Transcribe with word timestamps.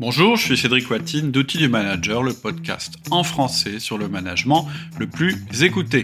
Bonjour, 0.00 0.34
je 0.34 0.42
suis 0.42 0.56
Cédric 0.56 0.90
Watine 0.90 1.30
d'Outils 1.30 1.58
du 1.58 1.68
Manager, 1.68 2.24
le 2.24 2.32
podcast 2.32 2.94
en 3.12 3.22
français 3.22 3.78
sur 3.78 3.96
le 3.96 4.08
management 4.08 4.66
le 4.98 5.06
plus 5.06 5.36
écouté. 5.62 6.02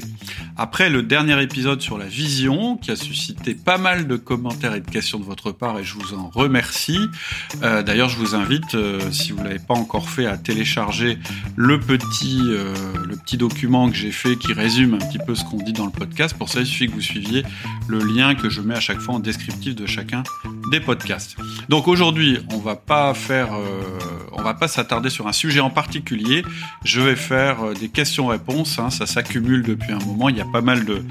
Après 0.57 0.89
le 0.89 1.03
dernier 1.03 1.43
épisode 1.43 1.81
sur 1.81 1.99
la 1.99 2.07
vision, 2.07 2.77
qui 2.77 2.93
a 2.93 2.97
suscité 2.97 3.53
pas 3.53 3.79
mal 3.79 4.07
de 4.07 4.15
commentaires 4.15 4.77
et 4.77 4.81
de 4.81 4.89
questions 4.89 5.19
de 5.19 5.25
votre 5.25 5.51
part, 5.51 5.77
et 5.81 5.83
je 5.83 5.95
vous 5.95 6.15
en 6.15 6.29
remercie. 6.29 7.01
Euh, 7.65 7.83
d'ailleurs, 7.83 8.09
je 8.09 8.17
vous 8.17 8.37
invite, 8.37 8.77
euh, 8.77 9.11
si 9.11 9.33
vous 9.33 9.43
l'avez 9.43 9.59
pas 9.59 9.75
encore 9.75 10.09
fait, 10.09 10.27
à 10.27 10.39
télécharger 10.39 11.19
le 11.57 11.81
petit, 11.81 12.43
euh, 12.45 12.73
le 13.09 13.17
petit 13.17 13.39
document 13.39 13.91
que 13.91 13.97
j'ai 13.97 14.13
fait 14.13 14.37
qui 14.37 14.53
résume 14.53 14.95
un 14.95 14.99
petit 14.99 15.19
peu 15.19 15.35
ce 15.35 15.45
qu'on 15.45 15.57
dit 15.57 15.73
dans 15.73 15.87
le 15.87 15.91
podcast. 15.91 16.37
Pour 16.39 16.49
ça, 16.49 16.61
il 16.61 16.67
suffit 16.67 16.87
que 16.87 16.93
vous 16.93 17.01
suiviez 17.01 17.43
le 17.89 17.99
lien 17.99 18.37
que 18.37 18.51
je 18.51 18.61
mets 18.61 18.77
à 18.77 18.81
chaque 18.81 19.01
fois 19.01 19.17
en 19.17 19.19
descriptif 19.19 19.75
de 19.75 19.87
chacun 19.87 20.23
podcasts. 20.79 21.37
Donc 21.69 21.89
aujourd'hui, 21.89 22.39
on 22.53 22.59
va 22.59 22.77
pas 22.77 23.13
faire 23.15 23.49
euh, 23.53 23.99
on 24.33 24.43
va 24.43 24.55
pas 24.55 24.69
s'attarder 24.69 25.11
sur 25.11 25.27
un 25.27 25.33
sujet 25.33 25.61
en 25.61 25.71
particulier. 25.71 26.45
Je 26.85 27.01
vais 27.01 27.17
faire 27.17 27.63
euh, 27.63 27.75
des 27.75 27.89
questions-réponses. 27.89 28.79
Hein. 28.79 28.91
ça 28.91 29.07
s'accumule 29.07 29.63
depuis 29.63 29.93
un 29.93 29.99
moment. 29.99 30.29
Il 30.29 30.37
y 30.37 30.41
a 30.41 30.47
pas 30.47 30.61
mal 30.61 30.85
de, 30.85 31.03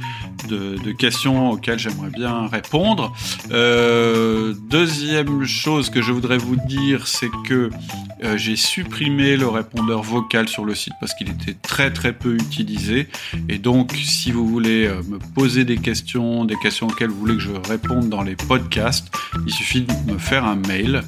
questions 0.97 1.51
auxquelles 1.51 1.79
j'aimerais 1.79 2.09
bien 2.09 2.47
répondre. 2.47 3.13
Euh, 3.51 4.53
deuxième 4.69 5.45
chose 5.45 5.89
que 5.89 6.01
je 6.01 6.11
voudrais 6.11 6.37
vous 6.37 6.55
dire, 6.67 7.07
c'est 7.07 7.29
que 7.47 7.69
j'ai 8.35 8.57
supprimé 8.57 9.37
le 9.37 9.47
répondeur 9.47 10.01
vocal 10.01 10.49
sur 10.49 10.65
le 10.65 10.75
site 10.75 10.93
parce 10.99 11.13
qu'il 11.13 11.29
était 11.29 11.53
très 11.53 11.93
très 11.93 12.11
peu 12.11 12.35
utilisé. 12.35 13.07
Et 13.47 13.59
donc, 13.59 13.93
si 13.93 14.31
vous 14.31 14.45
voulez 14.45 14.89
me 15.07 15.19
poser 15.19 15.63
des 15.63 15.77
questions, 15.77 16.43
des 16.43 16.57
questions 16.57 16.87
auxquelles 16.87 17.11
vous 17.11 17.19
voulez 17.19 17.35
que 17.35 17.41
je 17.41 17.51
réponde 17.69 18.09
dans 18.09 18.23
les 18.23 18.35
podcasts, 18.35 19.09
il 19.49 19.53
suffit 19.53 19.81
de 19.81 20.11
me 20.11 20.19
faire 20.19 20.45
un 20.45 20.55
mail, 20.55 21.01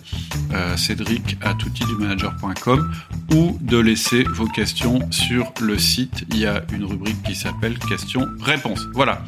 cédric 0.76 1.38
à 1.42 1.54
ou 3.36 3.58
de 3.62 3.78
laisser 3.78 4.24
vos 4.24 4.48
questions 4.48 5.00
sur 5.12 5.54
le 5.62 5.78
site. 5.78 6.26
Il 6.32 6.40
y 6.40 6.48
a 6.48 6.64
une 6.74 6.86
rubrique 6.86 7.22
qui 7.22 7.36
s'appelle 7.36 7.78
questions-réponses. 7.78 8.88
Voilà. 8.94 9.24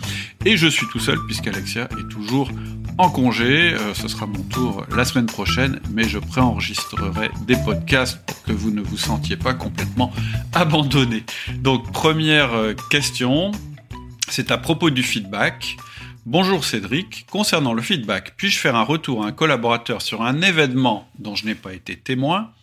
Et 0.45 0.57
je 0.57 0.67
suis 0.67 0.87
tout 0.87 0.99
seul 0.99 1.19
puisqu'Alexia 1.27 1.87
est 1.99 2.09
toujours 2.09 2.49
en 2.97 3.09
congé. 3.09 3.73
Euh, 3.73 3.93
ce 3.93 4.07
sera 4.07 4.25
mon 4.25 4.41
tour 4.43 4.83
la 4.95 5.05
semaine 5.05 5.27
prochaine, 5.27 5.79
mais 5.91 6.09
je 6.09 6.17
préenregistrerai 6.17 7.29
des 7.45 7.55
podcasts 7.55 8.19
pour 8.25 8.41
que 8.43 8.51
vous 8.51 8.71
ne 8.71 8.81
vous 8.81 8.97
sentiez 8.97 9.37
pas 9.37 9.53
complètement 9.53 10.11
abandonné. 10.53 11.23
Donc 11.59 11.91
première 11.91 12.53
euh, 12.53 12.73
question, 12.89 13.51
c'est 14.27 14.49
à 14.49 14.57
propos 14.57 14.89
du 14.89 15.03
feedback. 15.03 15.77
Bonjour 16.25 16.63
Cédric, 16.63 17.25
concernant 17.29 17.73
le 17.73 17.81
feedback, 17.81 18.35
puis-je 18.37 18.57
faire 18.57 18.77
un 18.77 18.83
retour 18.83 19.25
à 19.25 19.27
un 19.27 19.33
collaborateur 19.33 20.01
sur 20.01 20.21
un 20.21 20.41
événement 20.41 21.09
dont 21.19 21.35
je 21.35 21.45
n'ai 21.45 21.53
pas 21.53 21.73
été 21.73 21.97
témoin? 21.97 22.53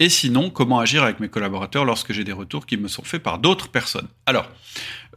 Et 0.00 0.08
sinon, 0.08 0.50
comment 0.50 0.80
agir 0.80 1.04
avec 1.04 1.20
mes 1.20 1.28
collaborateurs 1.28 1.84
lorsque 1.84 2.12
j'ai 2.12 2.24
des 2.24 2.32
retours 2.32 2.66
qui 2.66 2.76
me 2.76 2.88
sont 2.88 3.04
faits 3.04 3.22
par 3.22 3.38
d'autres 3.38 3.68
personnes? 3.68 4.08
Alors, 4.26 4.50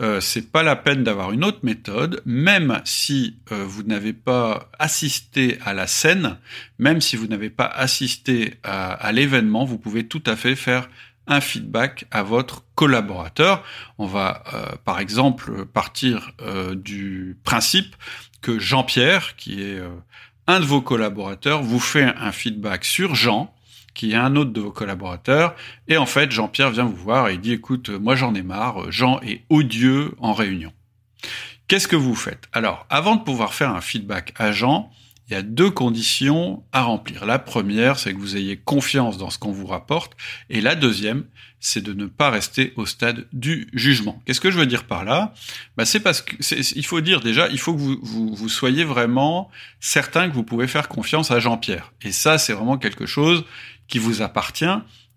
euh, 0.02 0.22
c'est 0.22 0.52
pas 0.52 0.62
la 0.62 0.76
peine 0.76 1.04
d'avoir 1.04 1.32
une 1.32 1.44
autre 1.44 1.62
méthode, 1.64 2.22
même 2.26 2.80
si 2.86 3.38
euh, 3.52 3.66
vous 3.66 3.82
n'avez 3.82 4.14
pas 4.14 4.70
assisté 4.78 5.58
à 5.66 5.74
la 5.74 5.88
scène, 5.88 6.38
même 6.78 7.02
si 7.02 7.16
vous 7.16 7.26
n'avez 7.26 7.50
pas 7.50 7.66
assisté 7.66 8.54
à 8.64 9.12
l'événement, 9.12 9.66
vous 9.66 9.80
pouvez 9.80 10.06
tout 10.06 10.24
à 10.28 10.36
fait 10.36 10.56
faire 10.56 10.88
un 11.30 11.40
feedback 11.40 12.06
à 12.12 12.24
votre 12.24 12.64
collaborateur. 12.76 13.64
On 13.98 14.06
va 14.06 14.44
euh, 14.54 14.76
par 14.84 15.00
exemple 15.00 15.66
partir 15.66 16.32
euh, 16.42 16.76
du 16.76 17.38
principe 17.44 17.96
que 18.42 18.60
Jean-Pierre, 18.60 19.36
qui 19.38 19.62
est 19.62 19.80
euh, 19.80 19.90
un 20.48 20.60
de 20.60 20.66
vos 20.66 20.82
collaborateurs, 20.82 21.62
vous 21.62 21.80
fait 21.80 22.04
un 22.04 22.32
feedback 22.32 22.84
sur 22.84 23.16
Jean, 23.16 23.54
qui 23.94 24.12
est 24.12 24.16
un 24.16 24.36
autre 24.36 24.52
de 24.52 24.62
vos 24.62 24.72
collaborateurs, 24.72 25.56
et 25.88 25.98
en 25.98 26.06
fait 26.06 26.32
Jean-Pierre 26.32 26.72
vient 26.72 26.86
vous 26.86 26.96
voir 26.96 27.30
et 27.30 27.38
dit 27.38 27.54
écoute, 27.54 27.90
moi 27.90 28.16
j'en 28.16 28.34
ai 28.34 28.42
marre, 28.42 28.92
Jean 28.92 29.20
est 29.22 29.44
odieux 29.50 30.16
en 30.20 30.34
réunion. 30.34 30.74
Qu'est-ce 31.68 31.88
que 31.88 31.96
vous 31.96 32.16
faites? 32.16 32.46
Alors, 32.52 32.88
avant 32.90 33.16
de 33.16 33.24
pouvoir 33.24 33.54
faire 33.54 33.70
un 33.70 33.82
feedback 33.82 34.34
à 34.38 34.52
Jean, 34.52 34.92
il 35.30 35.34
y 35.34 35.36
a 35.36 35.44
deux 35.44 35.70
conditions 35.70 36.64
à 36.72 36.82
remplir. 36.82 37.26
La 37.26 37.38
première, 37.38 38.00
c'est 38.00 38.14
que 38.14 38.18
vous 38.18 38.36
ayez 38.36 38.58
confiance 38.58 39.18
dans 39.18 39.30
ce 39.30 39.38
qu'on 39.38 39.52
vous 39.52 39.68
rapporte. 39.68 40.18
Et 40.50 40.60
la 40.60 40.74
deuxième, 40.74 41.26
c'est 41.60 41.84
de 41.84 41.94
ne 41.94 42.08
pas 42.08 42.32
rester 42.32 42.74
au 42.78 42.86
stade 42.88 43.28
du 43.32 43.68
jugement. 43.74 44.22
Qu'est-ce 44.26 44.42
que 44.42 44.50
je 44.50 44.58
veux 44.58 44.66
dire 44.66 44.86
par 44.86 45.06
là? 45.06 45.34
Bah, 45.78 45.86
C'est 45.86 46.00
parce 46.00 46.22
que 46.22 46.36
il 46.76 46.86
faut 46.86 47.02
dire 47.02 47.20
déjà, 47.20 47.48
il 47.50 47.60
faut 47.60 47.74
que 47.74 47.80
vous, 47.80 48.00
vous, 48.02 48.34
vous, 48.34 48.50
soyez 48.50 48.84
vraiment 48.84 49.52
certain 49.80 50.30
que 50.30 50.34
vous 50.34 50.44
pouvez 50.44 50.68
faire 50.68 50.88
confiance 50.88 51.30
à 51.30 51.40
Jean-Pierre. 51.40 51.94
Et 52.02 52.12
ça, 52.12 52.40
c'est 52.40 52.54
vraiment 52.54 52.78
quelque 52.78 53.06
chose 53.06 53.46
qui 53.88 54.00
vous 54.00 54.22
appartient. 54.24 54.66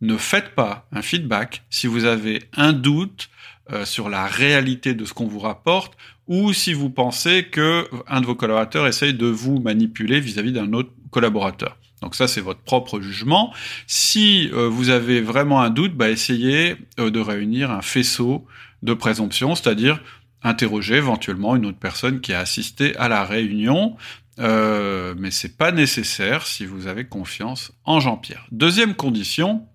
Ne 0.02 0.18
faites 0.18 0.54
pas 0.54 0.86
un 0.92 1.00
feedback 1.00 1.62
si 1.70 1.86
vous 1.86 2.04
avez 2.04 2.42
un 2.52 2.74
doute 2.74 3.30
euh, 3.70 3.86
sur 3.86 4.10
la 4.10 4.26
réalité 4.26 4.92
de 4.92 5.06
ce 5.06 5.14
qu'on 5.14 5.26
vous 5.26 5.38
rapporte 5.38 5.96
ou 6.26 6.52
si 6.52 6.74
vous 6.74 6.90
pensez 6.90 7.46
que 7.50 7.88
un 8.06 8.20
de 8.20 8.26
vos 8.26 8.34
collaborateurs 8.34 8.86
essaye 8.86 9.14
de 9.14 9.26
vous 9.26 9.58
manipuler 9.60 10.20
vis-à-vis 10.20 10.52
d'un 10.52 10.72
autre 10.74 10.90
collaborateur. 11.10 11.78
Donc 12.02 12.16
ça, 12.16 12.28
c'est 12.28 12.40
votre 12.40 12.60
propre 12.60 13.00
jugement. 13.00 13.54
Si 13.86 14.50
euh, 14.52 14.68
vous 14.68 14.90
avez 14.90 15.20
vraiment 15.20 15.62
un 15.62 15.70
doute, 15.70 15.94
bah, 15.94 16.10
essayez 16.10 16.76
euh, 16.98 17.10
de 17.10 17.20
réunir 17.20 17.70
un 17.70 17.80
faisceau 17.80 18.44
de 18.82 18.92
présomption, 18.92 19.54
c'est-à-dire 19.54 20.02
interroger 20.42 20.96
éventuellement 20.96 21.54
une 21.54 21.64
autre 21.66 21.78
personne 21.78 22.20
qui 22.20 22.32
a 22.32 22.40
assisté 22.40 22.96
à 22.96 23.08
la 23.08 23.24
réunion. 23.24 23.96
Euh, 24.40 25.14
mais 25.16 25.30
c'est 25.30 25.56
pas 25.56 25.70
nécessaire 25.70 26.46
si 26.46 26.66
vous 26.66 26.88
avez 26.88 27.04
confiance 27.04 27.72
en 27.84 28.00
Jean-Pierre. 28.00 28.46
Deuxième 28.50 28.94
condition, 28.94 29.66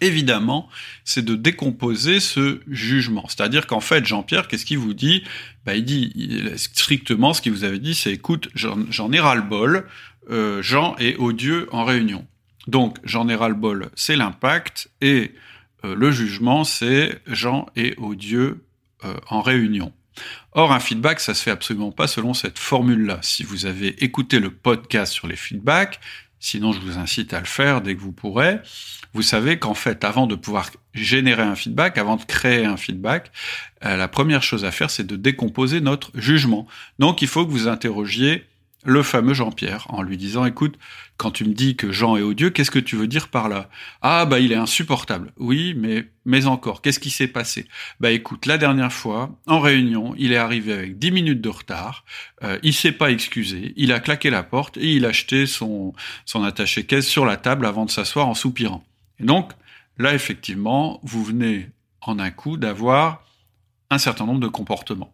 évidemment, 0.00 0.68
c'est 1.04 1.24
de 1.24 1.34
décomposer 1.34 2.20
ce 2.20 2.60
jugement. 2.68 3.24
C'est-à-dire 3.28 3.66
qu'en 3.66 3.80
fait, 3.80 4.04
Jean-Pierre, 4.04 4.48
qu'est-ce 4.48 4.64
qu'il 4.64 4.78
vous 4.78 4.94
dit? 4.94 5.24
Bah, 5.64 5.74
Il 5.74 5.84
dit 5.84 6.12
strictement 6.56 7.34
ce 7.34 7.42
qu'il 7.42 7.52
vous 7.52 7.64
avait 7.64 7.78
dit, 7.78 7.94
c'est 7.94 8.12
écoute, 8.12 8.48
j'en 8.54 9.12
ai 9.12 9.20
ras-le-bol, 9.20 9.86
euh, 10.30 10.62
Jean 10.62 10.96
est 10.96 11.16
odieux 11.16 11.68
en 11.72 11.84
réunion. 11.84 12.26
Donc, 12.66 12.98
j'en 13.04 13.28
ai 13.28 13.34
ras-le-bol, 13.34 13.90
c'est 13.94 14.16
l'impact, 14.16 14.90
et 15.00 15.32
euh, 15.84 15.94
le 15.94 16.10
jugement, 16.10 16.64
c'est 16.64 17.20
Jean 17.26 17.66
est 17.76 17.98
odieux 17.98 18.64
euh, 19.04 19.14
en 19.28 19.40
réunion. 19.40 19.92
Or, 20.52 20.72
un 20.72 20.80
feedback, 20.80 21.20
ça 21.20 21.34
se 21.34 21.42
fait 21.42 21.50
absolument 21.50 21.92
pas 21.92 22.06
selon 22.06 22.34
cette 22.34 22.58
formule-là. 22.58 23.20
Si 23.22 23.44
vous 23.44 23.66
avez 23.66 24.02
écouté 24.04 24.40
le 24.40 24.50
podcast 24.50 25.12
sur 25.12 25.26
les 25.26 25.36
feedbacks, 25.36 26.00
sinon 26.40 26.72
je 26.72 26.80
vous 26.80 26.98
incite 26.98 27.32
à 27.32 27.38
le 27.38 27.46
faire 27.46 27.80
dès 27.80 27.94
que 27.94 28.00
vous 28.00 28.12
pourrez, 28.12 28.58
vous 29.12 29.22
savez 29.22 29.58
qu'en 29.58 29.74
fait, 29.74 30.04
avant 30.04 30.26
de 30.26 30.34
pouvoir 30.34 30.70
générer 30.94 31.42
un 31.42 31.56
feedback, 31.56 31.98
avant 31.98 32.16
de 32.16 32.24
créer 32.24 32.64
un 32.64 32.76
feedback, 32.76 33.32
euh, 33.84 33.96
la 33.96 34.08
première 34.08 34.42
chose 34.42 34.64
à 34.64 34.70
faire, 34.70 34.90
c'est 34.90 35.06
de 35.06 35.16
décomposer 35.16 35.80
notre 35.80 36.10
jugement. 36.14 36.66
Donc, 36.98 37.22
il 37.22 37.28
faut 37.28 37.44
que 37.44 37.50
vous 37.50 37.68
interrogiez 37.68 38.44
le 38.84 39.02
fameux 39.02 39.34
Jean-Pierre 39.34 39.86
en 39.90 40.02
lui 40.02 40.16
disant 40.16 40.44
écoute 40.44 40.78
quand 41.16 41.30
tu 41.30 41.44
me 41.44 41.52
dis 41.52 41.76
que 41.76 41.92
Jean 41.92 42.16
est 42.16 42.22
odieux 42.22 42.50
qu'est-ce 42.50 42.70
que 42.70 42.78
tu 42.78 42.96
veux 42.96 43.06
dire 43.06 43.28
par 43.28 43.48
là? 43.48 43.68
Ah 44.00 44.24
bah 44.24 44.40
il 44.40 44.52
est 44.52 44.56
insupportable. 44.56 45.32
Oui 45.36 45.74
mais 45.76 46.06
mais 46.24 46.46
encore 46.46 46.80
qu'est-ce 46.80 47.00
qui 47.00 47.10
s'est 47.10 47.28
passé? 47.28 47.66
Bah 48.00 48.10
écoute 48.10 48.46
la 48.46 48.56
dernière 48.56 48.92
fois 48.92 49.38
en 49.46 49.60
réunion 49.60 50.14
il 50.16 50.32
est 50.32 50.38
arrivé 50.38 50.72
avec 50.72 50.98
10 50.98 51.10
minutes 51.12 51.40
de 51.42 51.48
retard. 51.50 52.04
Euh, 52.42 52.58
il 52.62 52.72
s'est 52.72 52.92
pas 52.92 53.10
excusé. 53.10 53.74
Il 53.76 53.92
a 53.92 54.00
claqué 54.00 54.30
la 54.30 54.42
porte 54.42 54.78
et 54.78 54.94
il 54.94 55.04
a 55.04 55.12
jeté 55.12 55.46
son 55.46 55.92
son 56.24 56.42
attaché 56.42 56.84
caisse 56.84 57.06
sur 57.06 57.26
la 57.26 57.36
table 57.36 57.66
avant 57.66 57.84
de 57.84 57.90
s'asseoir 57.90 58.28
en 58.28 58.34
soupirant. 58.34 58.84
Et 59.18 59.24
donc 59.24 59.52
là 59.98 60.14
effectivement 60.14 61.00
vous 61.02 61.22
venez 61.22 61.68
en 62.00 62.18
un 62.18 62.30
coup 62.30 62.56
d'avoir 62.56 63.24
un 63.90 63.98
certain 63.98 64.24
nombre 64.24 64.40
de 64.40 64.48
comportements 64.48 65.12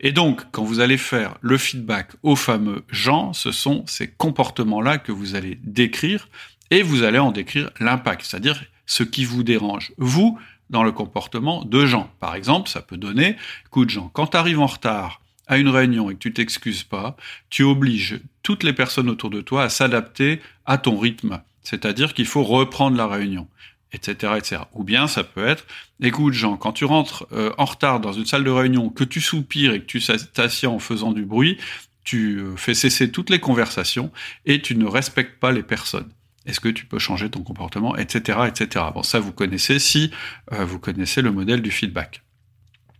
et 0.00 0.12
donc, 0.12 0.42
quand 0.50 0.64
vous 0.64 0.80
allez 0.80 0.96
faire 0.96 1.36
le 1.40 1.58
feedback 1.58 2.12
au 2.22 2.36
fameux 2.36 2.84
Jean, 2.90 3.32
ce 3.32 3.52
sont 3.52 3.84
ces 3.86 4.08
comportements-là 4.08 4.98
que 4.98 5.12
vous 5.12 5.34
allez 5.34 5.58
décrire 5.62 6.28
et 6.70 6.82
vous 6.82 7.02
allez 7.02 7.18
en 7.18 7.32
décrire 7.32 7.70
l'impact, 7.80 8.24
c'est-à-dire 8.24 8.62
ce 8.86 9.02
qui 9.02 9.24
vous 9.24 9.42
dérange, 9.42 9.92
vous, 9.98 10.38
dans 10.70 10.82
le 10.82 10.92
comportement 10.92 11.64
de 11.64 11.84
Jean. 11.84 12.10
Par 12.20 12.34
exemple, 12.34 12.68
ça 12.68 12.80
peut 12.80 12.96
donner, 12.96 13.36
écoute 13.66 13.90
Jean, 13.90 14.08
quand 14.12 14.28
tu 14.28 14.36
arrives 14.36 14.60
en 14.60 14.66
retard 14.66 15.20
à 15.46 15.58
une 15.58 15.68
réunion 15.68 16.10
et 16.10 16.14
que 16.14 16.20
tu 16.20 16.32
t'excuses 16.32 16.84
pas, 16.84 17.16
tu 17.50 17.64
obliges 17.64 18.20
toutes 18.42 18.62
les 18.62 18.72
personnes 18.72 19.10
autour 19.10 19.30
de 19.30 19.40
toi 19.40 19.64
à 19.64 19.68
s'adapter 19.68 20.40
à 20.64 20.78
ton 20.78 20.96
rythme. 20.98 21.42
C'est-à-dire 21.62 22.14
qu'il 22.14 22.26
faut 22.26 22.44
reprendre 22.44 22.96
la 22.96 23.06
réunion 23.06 23.48
etc., 23.92 24.34
etc. 24.36 24.62
Ou 24.74 24.84
bien 24.84 25.06
ça 25.06 25.24
peut 25.24 25.46
être, 25.46 25.66
écoute 26.00 26.34
Jean, 26.34 26.56
quand 26.56 26.72
tu 26.72 26.84
rentres 26.84 27.26
euh, 27.32 27.52
en 27.58 27.64
retard 27.64 28.00
dans 28.00 28.12
une 28.12 28.26
salle 28.26 28.44
de 28.44 28.50
réunion, 28.50 28.90
que 28.90 29.04
tu 29.04 29.20
soupires 29.20 29.72
et 29.72 29.80
que 29.80 29.86
tu 29.86 30.00
t'assieds 30.32 30.68
en 30.68 30.78
faisant 30.78 31.12
du 31.12 31.24
bruit, 31.24 31.58
tu 32.04 32.38
euh, 32.38 32.56
fais 32.56 32.74
cesser 32.74 33.10
toutes 33.10 33.30
les 33.30 33.40
conversations 33.40 34.10
et 34.46 34.62
tu 34.62 34.76
ne 34.76 34.86
respectes 34.86 35.38
pas 35.38 35.52
les 35.52 35.62
personnes. 35.62 36.08
Est-ce 36.46 36.60
que 36.60 36.68
tu 36.68 36.86
peux 36.86 36.98
changer 36.98 37.28
ton 37.30 37.42
comportement, 37.42 37.96
etc., 37.96 38.40
etc. 38.48 38.86
Bon, 38.94 39.02
ça 39.02 39.20
vous 39.20 39.32
connaissez 39.32 39.78
si 39.78 40.10
euh, 40.52 40.64
vous 40.64 40.78
connaissez 40.78 41.22
le 41.22 41.32
modèle 41.32 41.62
du 41.62 41.70
feedback. 41.70 42.22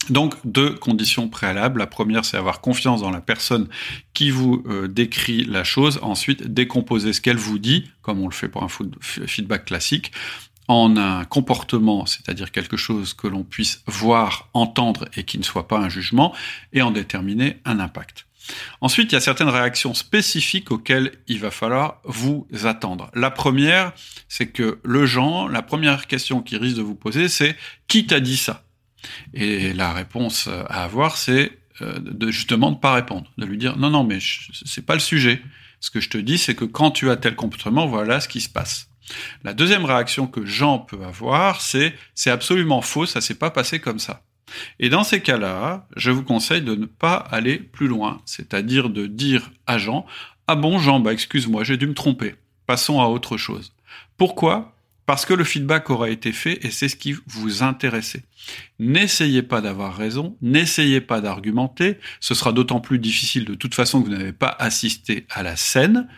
Donc, 0.08 0.34
deux 0.44 0.74
conditions 0.74 1.28
préalables. 1.28 1.78
La 1.78 1.86
première, 1.86 2.24
c'est 2.24 2.36
avoir 2.36 2.60
confiance 2.60 3.02
dans 3.02 3.10
la 3.10 3.20
personne 3.20 3.68
qui 4.14 4.30
vous 4.30 4.62
euh, 4.66 4.88
décrit 4.88 5.44
la 5.44 5.62
chose. 5.62 5.98
Ensuite, 6.02 6.46
décomposer 6.46 7.12
ce 7.12 7.20
qu'elle 7.20 7.36
vous 7.36 7.58
dit, 7.58 7.90
comme 8.02 8.20
on 8.20 8.26
le 8.26 8.34
fait 8.34 8.48
pour 8.48 8.62
un 8.62 8.68
feedback 9.02 9.66
classique, 9.66 10.12
en 10.70 10.96
un 10.96 11.24
comportement, 11.24 12.06
c'est-à-dire 12.06 12.52
quelque 12.52 12.76
chose 12.76 13.12
que 13.12 13.26
l'on 13.26 13.42
puisse 13.42 13.82
voir, 13.86 14.48
entendre 14.54 15.06
et 15.16 15.24
qui 15.24 15.36
ne 15.36 15.42
soit 15.42 15.66
pas 15.66 15.78
un 15.78 15.88
jugement, 15.88 16.32
et 16.72 16.80
en 16.80 16.92
déterminer 16.92 17.56
un 17.64 17.80
impact. 17.80 18.26
Ensuite, 18.80 19.10
il 19.10 19.16
y 19.16 19.18
a 19.18 19.20
certaines 19.20 19.48
réactions 19.48 19.94
spécifiques 19.94 20.70
auxquelles 20.70 21.10
il 21.26 21.40
va 21.40 21.50
falloir 21.50 22.00
vous 22.04 22.46
attendre. 22.62 23.10
La 23.14 23.32
première, 23.32 23.92
c'est 24.28 24.46
que 24.46 24.78
le 24.84 25.06
genre, 25.06 25.48
la 25.48 25.62
première 25.62 26.06
question 26.06 26.40
qu'il 26.40 26.58
risque 26.58 26.76
de 26.76 26.82
vous 26.82 26.94
poser, 26.94 27.26
c'est 27.26 27.56
qui 27.88 28.06
t'a 28.06 28.20
dit 28.20 28.36
ça? 28.36 28.64
Et 29.34 29.72
la 29.72 29.92
réponse 29.92 30.46
à 30.46 30.84
avoir, 30.84 31.16
c'est 31.16 31.50
euh, 31.82 31.98
de 31.98 32.30
justement 32.30 32.70
ne 32.70 32.76
pas 32.76 32.92
répondre, 32.92 33.28
de 33.38 33.44
lui 33.44 33.58
dire 33.58 33.76
non, 33.76 33.90
non, 33.90 34.04
mais 34.04 34.18
c'est 34.64 34.86
pas 34.86 34.94
le 34.94 35.00
sujet. 35.00 35.42
Ce 35.80 35.90
que 35.90 35.98
je 35.98 36.10
te 36.10 36.18
dis, 36.18 36.38
c'est 36.38 36.54
que 36.54 36.64
quand 36.64 36.92
tu 36.92 37.10
as 37.10 37.16
tel 37.16 37.34
comportement, 37.34 37.88
voilà 37.88 38.20
ce 38.20 38.28
qui 38.28 38.40
se 38.40 38.48
passe. 38.48 38.89
La 39.44 39.54
deuxième 39.54 39.84
réaction 39.84 40.26
que 40.26 40.44
Jean 40.44 40.78
peut 40.78 41.02
avoir, 41.04 41.60
c'est 41.60 41.94
c'est 42.14 42.30
absolument 42.30 42.82
faux, 42.82 43.06
ça 43.06 43.20
s'est 43.20 43.34
pas 43.34 43.50
passé 43.50 43.80
comme 43.80 43.98
ça. 43.98 44.22
Et 44.80 44.88
dans 44.88 45.04
ces 45.04 45.20
cas-là, 45.20 45.86
je 45.96 46.10
vous 46.10 46.24
conseille 46.24 46.62
de 46.62 46.74
ne 46.74 46.86
pas 46.86 47.14
aller 47.14 47.58
plus 47.58 47.86
loin, 47.86 48.20
c'est-à-dire 48.24 48.90
de 48.90 49.06
dire 49.06 49.50
à 49.66 49.78
Jean 49.78 50.06
ah 50.52 50.56
bon 50.56 50.80
Jean, 50.80 50.98
bah 50.98 51.12
excuse-moi, 51.12 51.62
j'ai 51.62 51.76
dû 51.76 51.86
me 51.86 51.94
tromper. 51.94 52.34
Passons 52.66 53.00
à 53.00 53.06
autre 53.06 53.36
chose. 53.36 53.72
Pourquoi? 54.16 54.74
Parce 55.06 55.24
que 55.24 55.32
le 55.32 55.44
feedback 55.44 55.90
aura 55.90 56.10
été 56.10 56.32
fait 56.32 56.58
et 56.66 56.72
c'est 56.72 56.88
ce 56.88 56.96
qui 56.96 57.14
vous 57.28 57.62
intéresse. 57.62 58.16
N'essayez 58.80 59.42
pas 59.42 59.60
d'avoir 59.60 59.96
raison, 59.96 60.36
n'essayez 60.42 61.00
pas 61.00 61.20
d'argumenter, 61.20 61.98
ce 62.18 62.34
sera 62.34 62.52
d'autant 62.52 62.80
plus 62.80 62.98
difficile 62.98 63.44
de 63.44 63.54
toute 63.54 63.76
façon 63.76 64.02
que 64.02 64.08
vous 64.08 64.16
n'avez 64.16 64.32
pas 64.32 64.56
assisté 64.58 65.24
à 65.30 65.44
la 65.44 65.54
scène. 65.54 66.08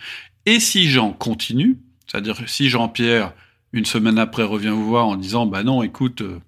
Et 0.46 0.60
si 0.60 0.88
Jean 0.88 1.12
continue, 1.12 1.76
c'est-à-dire 2.06 2.36
si 2.46 2.68
Jean-Pierre, 2.68 3.32
une 3.72 3.84
semaine 3.84 4.18
après, 4.18 4.42
revient 4.42 4.68
vous 4.68 4.86
voir 4.86 5.06
en 5.06 5.16
disant, 5.16 5.46
bah 5.46 5.62
non, 5.62 5.82
écoute, 5.82 6.22
euh, 6.22 6.40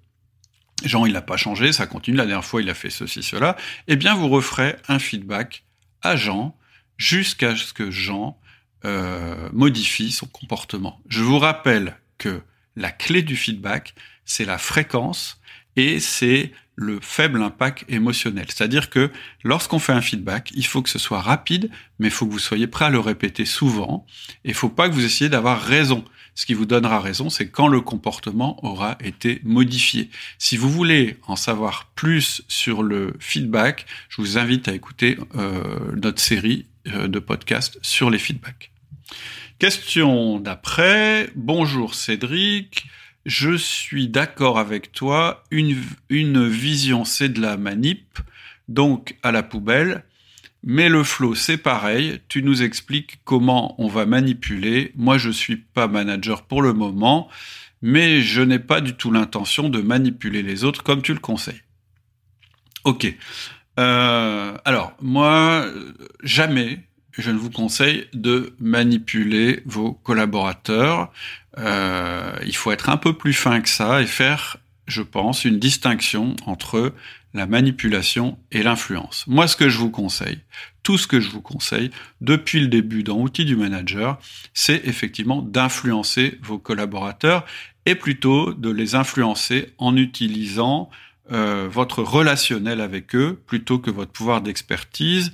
Jean, 0.83 1.05
il 1.05 1.13
n'a 1.13 1.21
pas 1.21 1.37
changé, 1.37 1.71
ça 1.71 1.87
continue, 1.87 2.17
la 2.17 2.25
dernière 2.25 2.45
fois, 2.45 2.61
il 2.61 2.69
a 2.69 2.73
fait 2.73 2.89
ceci, 2.89 3.23
cela, 3.23 3.55
eh 3.87 3.95
bien, 3.95 4.13
vous 4.15 4.29
referez 4.29 4.75
un 4.87 4.99
feedback 4.99 5.63
à 6.01 6.15
Jean 6.15 6.55
jusqu'à 6.97 7.55
ce 7.55 7.73
que 7.73 7.91
Jean 7.91 8.37
euh, 8.85 9.49
modifie 9.53 10.11
son 10.11 10.27
comportement. 10.27 11.01
Je 11.07 11.23
vous 11.23 11.39
rappelle 11.39 11.97
que 12.17 12.41
la 12.75 12.91
clé 12.91 13.23
du 13.23 13.35
feedback, 13.35 13.95
c'est 14.25 14.45
la 14.45 14.57
fréquence 14.57 15.39
et 15.75 15.99
c'est 15.99 16.51
le 16.75 16.99
faible 17.01 17.41
impact 17.41 17.85
émotionnel. 17.87 18.45
C'est-à-dire 18.49 18.89
que 18.89 19.09
lorsqu'on 19.43 19.79
fait 19.79 19.93
un 19.93 20.01
feedback, 20.01 20.51
il 20.55 20.65
faut 20.65 20.81
que 20.81 20.89
ce 20.89 20.99
soit 20.99 21.21
rapide, 21.21 21.69
mais 21.99 22.07
il 22.07 22.11
faut 22.11 22.25
que 22.25 22.31
vous 22.31 22.39
soyez 22.39 22.67
prêt 22.67 22.85
à 22.85 22.89
le 22.89 22.99
répéter 22.99 23.45
souvent. 23.45 24.05
Et 24.43 24.49
il 24.49 24.53
faut 24.53 24.69
pas 24.69 24.89
que 24.89 24.93
vous 24.93 25.05
essayiez 25.05 25.29
d'avoir 25.29 25.61
raison. 25.61 26.03
Ce 26.37 26.45
qui 26.45 26.53
vous 26.53 26.65
donnera 26.65 26.99
raison, 26.99 27.29
c'est 27.29 27.47
quand 27.47 27.69
le 27.69 27.79
comportement 27.79 28.63
aura 28.65 28.97
été 29.01 29.39
modifié. 29.45 30.09
Si 30.37 30.57
vous 30.57 30.69
voulez 30.69 31.15
en 31.27 31.37
savoir 31.37 31.89
plus 31.95 32.43
sur 32.49 32.83
le 32.83 33.13
feedback, 33.19 33.85
je 34.09 34.21
vous 34.21 34.37
invite 34.37 34.67
à 34.67 34.73
écouter 34.73 35.17
euh, 35.37 35.93
notre 35.95 36.19
série 36.19 36.65
euh, 36.87 37.07
de 37.07 37.19
podcasts 37.19 37.79
sur 37.81 38.09
les 38.09 38.19
feedbacks. 38.19 38.71
Question 39.59 40.41
d'après. 40.41 41.29
Bonjour 41.35 41.95
Cédric. 41.95 42.85
Je 43.25 43.57
suis 43.57 44.07
d'accord 44.07 44.59
avec 44.59 44.91
toi. 44.91 45.43
Une, 45.49 46.47
vision, 46.47 47.05
c'est 47.05 47.29
de 47.29 47.41
la 47.41 47.57
manip. 47.57 48.19
Donc, 48.67 49.17
à 49.23 49.31
la 49.31 49.43
poubelle. 49.43 50.03
Mais 50.63 50.89
le 50.89 51.03
flow, 51.03 51.35
c'est 51.35 51.57
pareil. 51.57 52.19
Tu 52.27 52.43
nous 52.43 52.63
expliques 52.63 53.19
comment 53.23 53.79
on 53.81 53.87
va 53.87 54.05
manipuler. 54.05 54.91
Moi, 54.95 55.17
je 55.17 55.29
suis 55.29 55.57
pas 55.57 55.87
manager 55.87 56.43
pour 56.43 56.61
le 56.61 56.73
moment, 56.73 57.29
mais 57.81 58.21
je 58.21 58.41
n'ai 58.41 58.59
pas 58.59 58.81
du 58.81 58.95
tout 58.95 59.11
l'intention 59.11 59.69
de 59.69 59.81
manipuler 59.81 60.41
les 60.41 60.63
autres 60.63 60.83
comme 60.83 61.01
tu 61.01 61.13
le 61.13 61.19
conseilles. 61.19 61.61
Ok. 62.83 63.13
Euh, 63.79 64.57
alors, 64.65 64.95
moi, 65.01 65.67
jamais 66.23 66.79
je 67.17 67.31
ne 67.31 67.37
vous 67.37 67.49
conseille 67.49 68.07
de 68.13 68.53
manipuler 68.59 69.61
vos 69.65 69.93
collaborateurs. 69.93 71.11
Euh, 71.57 72.35
il 72.45 72.55
faut 72.55 72.71
être 72.71 72.89
un 72.89 72.97
peu 72.97 73.13
plus 73.13 73.33
fin 73.33 73.61
que 73.61 73.69
ça 73.69 74.01
et 74.01 74.05
faire, 74.05 74.57
je 74.87 75.01
pense, 75.01 75.45
une 75.45 75.59
distinction 75.59 76.35
entre 76.45 76.93
la 77.33 77.45
manipulation 77.47 78.37
et 78.51 78.63
l'influence. 78.63 79.25
Moi, 79.27 79.47
ce 79.47 79.57
que 79.57 79.69
je 79.69 79.77
vous 79.77 79.91
conseille, 79.91 80.39
tout 80.83 80.97
ce 80.97 81.07
que 81.07 81.19
je 81.19 81.29
vous 81.29 81.41
conseille 81.41 81.91
depuis 82.21 82.61
le 82.61 82.67
début 82.67 83.03
dans 83.03 83.17
Outils 83.17 83.45
du 83.45 83.55
Manager, 83.55 84.19
c'est 84.53 84.81
effectivement 84.85 85.41
d'influencer 85.41 86.39
vos 86.41 86.57
collaborateurs 86.57 87.45
et 87.85 87.95
plutôt 87.95 88.53
de 88.53 88.69
les 88.69 88.95
influencer 88.95 89.73
en 89.77 89.97
utilisant 89.97 90.89
euh, 91.31 91.67
votre 91.69 92.03
relationnel 92.03 92.81
avec 92.81 93.15
eux 93.15 93.41
plutôt 93.47 93.79
que 93.79 93.91
votre 93.91 94.11
pouvoir 94.11 94.41
d'expertise, 94.41 95.33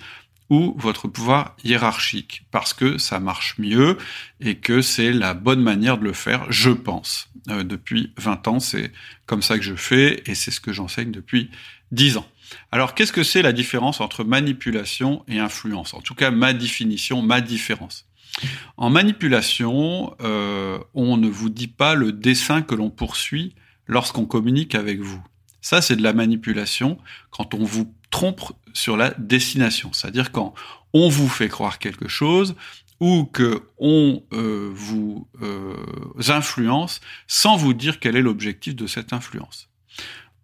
ou 0.52 0.76
votre 0.78 1.08
pouvoir 1.08 1.56
hiérarchique, 1.64 2.44
parce 2.52 2.74
que 2.74 2.98
ça 2.98 3.22
marche 3.22 3.56
mieux 3.58 3.98
et 4.42 4.58
que 4.58 4.82
c'est 4.82 5.14
la 5.14 5.34
bonne 5.34 5.62
manière 5.62 5.98
de 5.98 6.04
le 6.04 6.12
faire, 6.12 6.46
je 6.52 6.72
pense. 6.72 7.30
Euh, 7.50 7.64
depuis 7.64 8.12
20 8.18 8.48
ans, 8.50 8.60
c'est 8.60 8.92
comme 9.26 9.42
ça 9.42 9.58
que 9.58 9.64
je 9.64 9.76
fais 9.76 10.22
et 10.26 10.36
c'est 10.36 10.52
ce 10.52 10.60
que 10.60 10.74
j'enseigne 10.74 11.12
depuis 11.12 11.50
10 11.94 12.18
ans. 12.18 12.28
Alors, 12.74 12.96
qu'est-ce 12.96 13.14
que 13.14 13.24
c'est 13.24 13.42
la 13.42 13.54
différence 13.54 14.02
entre 14.02 14.26
manipulation 14.26 15.24
et 15.30 15.40
influence? 15.40 15.94
En 15.94 16.02
tout 16.02 16.16
cas, 16.16 16.32
ma 16.32 16.52
définition, 16.52 17.22
ma 17.22 17.40
différence. 17.40 18.10
En 18.76 18.90
manipulation, 18.90 20.14
euh, 20.20 20.78
on 20.94 21.16
ne 21.16 21.30
vous 21.30 21.50
dit 21.50 21.70
pas 21.70 21.96
le 21.96 22.12
dessin 22.12 22.62
que 22.62 22.76
l'on 22.76 22.90
poursuit 22.90 23.56
lorsqu'on 23.88 24.26
communique 24.26 24.76
avec 24.76 25.00
vous. 25.00 25.24
Ça, 25.62 25.82
c'est 25.82 25.96
de 25.96 26.04
la 26.04 26.12
manipulation 26.12 26.98
quand 27.30 27.54
on 27.54 27.64
vous 27.64 27.94
trompe 28.12 28.42
sur 28.74 28.98
la 28.98 29.12
destination. 29.12 29.92
C'est-à-dire 29.94 30.32
quand 30.32 30.54
on 30.94 31.10
vous 31.10 31.30
fait 31.30 31.50
croire 31.50 31.80
quelque 31.80 32.08
chose 32.08 32.56
ou 33.00 33.26
que 33.26 33.64
on 33.80 34.24
euh, 34.34 34.70
vous 34.74 35.28
euh, 35.42 35.76
influence 36.28 37.02
sans 37.28 37.56
vous 37.58 37.74
dire 37.74 38.00
quel 38.00 38.16
est 38.16 38.22
l'objectif 38.22 38.76
de 38.76 38.86
cette 38.86 39.12
influence. 39.12 39.70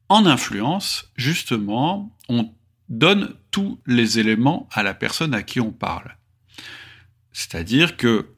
En 0.09 0.25
influence, 0.25 1.11
justement, 1.17 2.15
on 2.29 2.51
donne 2.89 3.35
tous 3.51 3.79
les 3.85 4.19
éléments 4.19 4.67
à 4.71 4.81
la 4.81 4.93
personne 4.93 5.33
à 5.33 5.43
qui 5.43 5.59
on 5.59 5.71
parle. 5.71 6.15
C'est-à-dire 7.31 7.97
que 7.97 8.29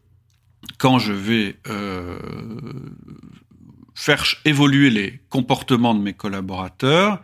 quand 0.77 0.99
je 0.99 1.13
vais 1.13 1.57
euh, 1.67 2.19
faire 3.95 4.25
évoluer 4.43 4.89
les 4.89 5.21
comportements 5.29 5.95
de 5.95 6.01
mes 6.01 6.13
collaborateurs, 6.13 7.21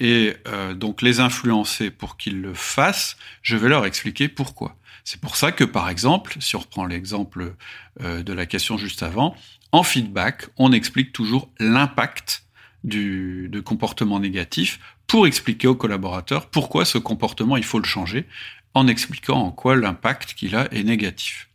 et 0.00 0.34
euh, 0.48 0.74
donc 0.74 1.02
les 1.02 1.20
influencer 1.20 1.90
pour 1.90 2.16
qu'ils 2.16 2.40
le 2.40 2.54
fassent, 2.54 3.16
je 3.42 3.56
vais 3.56 3.68
leur 3.68 3.84
expliquer 3.86 4.28
pourquoi. 4.28 4.76
C'est 5.04 5.20
pour 5.20 5.36
ça 5.36 5.52
que, 5.52 5.64
par 5.64 5.88
exemple, 5.88 6.36
si 6.40 6.56
on 6.56 6.60
reprend 6.60 6.86
l'exemple 6.86 7.54
euh, 8.02 8.22
de 8.22 8.32
la 8.32 8.46
question 8.46 8.78
juste 8.78 9.02
avant, 9.02 9.36
en 9.72 9.82
feedback, 9.82 10.48
on 10.56 10.72
explique 10.72 11.12
toujours 11.12 11.50
l'impact 11.58 12.44
du 12.82 13.48
de 13.50 13.60
comportement 13.60 14.20
négatif 14.20 14.80
pour 15.06 15.26
expliquer 15.26 15.68
aux 15.68 15.74
collaborateurs 15.74 16.48
pourquoi 16.48 16.86
ce 16.86 16.96
comportement 16.96 17.58
il 17.58 17.64
faut 17.64 17.78
le 17.78 17.84
changer, 17.84 18.26
en 18.72 18.88
expliquant 18.88 19.38
en 19.38 19.50
quoi 19.50 19.76
l'impact 19.76 20.34
qu'il 20.34 20.56
a 20.56 20.72
est 20.72 20.84
négatif. 20.84 21.50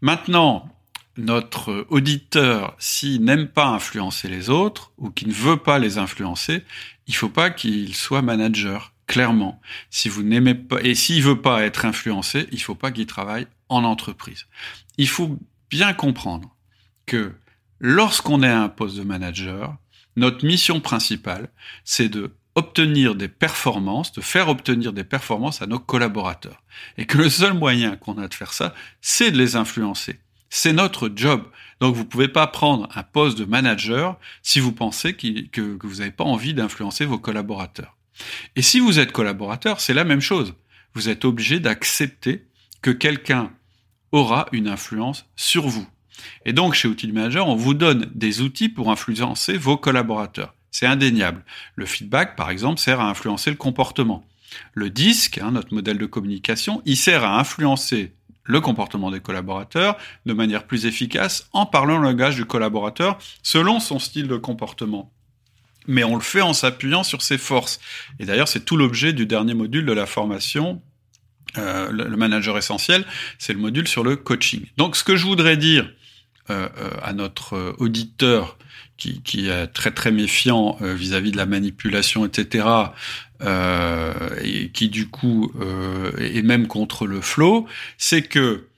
Maintenant, 0.00 0.73
notre 1.16 1.86
auditeur, 1.90 2.74
s'il 2.78 3.22
n'aime 3.24 3.48
pas 3.48 3.66
influencer 3.66 4.28
les 4.28 4.50
autres 4.50 4.92
ou 4.98 5.10
qui 5.10 5.26
ne 5.26 5.32
veut 5.32 5.56
pas 5.56 5.78
les 5.78 5.98
influencer, 5.98 6.64
il 7.06 7.14
faut 7.14 7.28
pas 7.28 7.50
qu'il 7.50 7.94
soit 7.94 8.22
manager. 8.22 8.92
Clairement, 9.06 9.60
si 9.90 10.08
vous 10.08 10.22
n'aimez 10.22 10.54
pas 10.54 10.80
et 10.82 10.94
s'il 10.94 11.22
veut 11.22 11.40
pas 11.40 11.62
être 11.62 11.84
influencé, 11.84 12.48
il 12.52 12.62
faut 12.62 12.74
pas 12.74 12.90
qu'il 12.90 13.06
travaille 13.06 13.46
en 13.68 13.84
entreprise. 13.84 14.46
Il 14.96 15.08
faut 15.08 15.38
bien 15.70 15.92
comprendre 15.92 16.56
que 17.06 17.32
lorsqu'on 17.80 18.42
est 18.42 18.48
à 18.48 18.62
un 18.62 18.68
poste 18.68 18.96
de 18.96 19.02
manager, 19.02 19.76
notre 20.16 20.44
mission 20.46 20.80
principale, 20.80 21.50
c'est 21.84 22.08
de 22.08 22.32
obtenir 22.54 23.14
des 23.14 23.28
performances, 23.28 24.12
de 24.12 24.20
faire 24.20 24.48
obtenir 24.48 24.92
des 24.92 25.04
performances 25.04 25.60
à 25.60 25.66
nos 25.66 25.80
collaborateurs. 25.80 26.62
Et 26.96 27.04
que 27.04 27.18
le 27.18 27.28
seul 27.28 27.54
moyen 27.54 27.96
qu'on 27.96 28.18
a 28.18 28.28
de 28.28 28.34
faire 28.34 28.52
ça, 28.52 28.74
c'est 29.00 29.32
de 29.32 29.38
les 29.38 29.56
influencer. 29.56 30.20
C'est 30.56 30.72
notre 30.72 31.10
job. 31.12 31.42
Donc 31.80 31.96
vous 31.96 32.04
pouvez 32.04 32.28
pas 32.28 32.46
prendre 32.46 32.88
un 32.94 33.02
poste 33.02 33.36
de 33.36 33.44
manager 33.44 34.16
si 34.40 34.60
vous 34.60 34.70
pensez 34.70 35.14
que, 35.14 35.76
vous 35.82 35.96
n'avez 35.96 36.12
pas 36.12 36.22
envie 36.22 36.54
d'influencer 36.54 37.06
vos 37.06 37.18
collaborateurs. 37.18 37.96
Et 38.54 38.62
si 38.62 38.78
vous 38.78 39.00
êtes 39.00 39.10
collaborateur, 39.10 39.80
c'est 39.80 39.94
la 39.94 40.04
même 40.04 40.20
chose. 40.20 40.54
Vous 40.94 41.08
êtes 41.08 41.24
obligé 41.24 41.58
d'accepter 41.58 42.46
que 42.82 42.92
quelqu'un 42.92 43.50
aura 44.12 44.46
une 44.52 44.68
influence 44.68 45.26
sur 45.34 45.66
vous. 45.66 45.88
Et 46.46 46.52
donc 46.52 46.74
chez 46.74 46.86
Outil 46.86 47.10
Manager, 47.10 47.48
on 47.48 47.56
vous 47.56 47.74
donne 47.74 48.08
des 48.14 48.40
outils 48.40 48.68
pour 48.68 48.92
influencer 48.92 49.56
vos 49.56 49.76
collaborateurs. 49.76 50.54
c'est 50.70 50.86
indéniable. 50.86 51.44
Le 51.74 51.84
feedback, 51.84 52.36
par 52.36 52.50
exemple, 52.50 52.78
sert 52.78 53.00
à 53.00 53.10
influencer 53.10 53.50
le 53.50 53.56
comportement. 53.56 54.24
Le 54.72 54.88
disque, 54.88 55.38
hein, 55.38 55.50
notre 55.50 55.74
modèle 55.74 55.98
de 55.98 56.06
communication, 56.06 56.80
il 56.84 56.96
sert 56.96 57.24
à 57.24 57.40
influencer 57.40 58.12
le 58.44 58.60
comportement 58.60 59.10
des 59.10 59.20
collaborateurs 59.20 59.96
de 60.26 60.32
manière 60.32 60.64
plus 60.64 60.86
efficace 60.86 61.48
en 61.52 61.66
parlant 61.66 61.98
le 61.98 62.04
langage 62.04 62.36
du 62.36 62.44
collaborateur 62.44 63.18
selon 63.42 63.80
son 63.80 63.98
style 63.98 64.28
de 64.28 64.36
comportement. 64.36 65.10
Mais 65.86 66.04
on 66.04 66.14
le 66.14 66.22
fait 66.22 66.40
en 66.40 66.52
s'appuyant 66.52 67.02
sur 67.02 67.22
ses 67.22 67.38
forces. 67.38 67.80
Et 68.18 68.24
d'ailleurs, 68.24 68.48
c'est 68.48 68.64
tout 68.64 68.76
l'objet 68.76 69.12
du 69.12 69.26
dernier 69.26 69.54
module 69.54 69.84
de 69.84 69.92
la 69.92 70.06
formation 70.06 70.80
euh, 71.56 71.92
le 71.92 72.16
manager 72.16 72.58
essentiel, 72.58 73.04
c'est 73.38 73.52
le 73.52 73.60
module 73.60 73.86
sur 73.86 74.02
le 74.02 74.16
coaching. 74.16 74.62
Donc 74.76 74.96
ce 74.96 75.04
que 75.04 75.14
je 75.14 75.24
voudrais 75.24 75.56
dire 75.56 75.88
euh, 76.50 76.68
euh, 76.78 76.90
à 77.02 77.12
notre 77.12 77.74
auditeur 77.78 78.58
qui, 78.96 79.22
qui, 79.22 79.48
est 79.48 79.66
très 79.68 79.90
très 79.90 80.12
méfiant 80.12 80.76
vis-à-vis 80.80 81.32
de 81.32 81.36
la 81.36 81.46
manipulation, 81.46 82.24
etc., 82.24 82.66
et 84.42 84.70
qui 84.72 84.88
du 84.88 85.08
coup 85.08 85.52
est 86.18 86.42
même 86.42 86.68
contre 86.68 87.06
le 87.06 87.20
flow, 87.20 87.66
c'est 87.98 88.22
que 88.22 88.68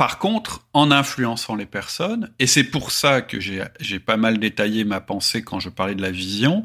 par 0.00 0.18
contre, 0.18 0.64
en 0.72 0.90
influençant 0.90 1.54
les 1.54 1.66
personnes, 1.66 2.30
et 2.38 2.46
c'est 2.46 2.64
pour 2.64 2.90
ça 2.90 3.20
que 3.20 3.38
j'ai 3.38 3.98
pas 3.98 4.16
mal 4.16 4.38
détaillé 4.38 4.84
ma 4.84 5.02
pensée 5.02 5.42
quand 5.42 5.60
je 5.60 5.68
parlais 5.68 5.94
de 5.94 6.00
la 6.00 6.10
vision, 6.10 6.64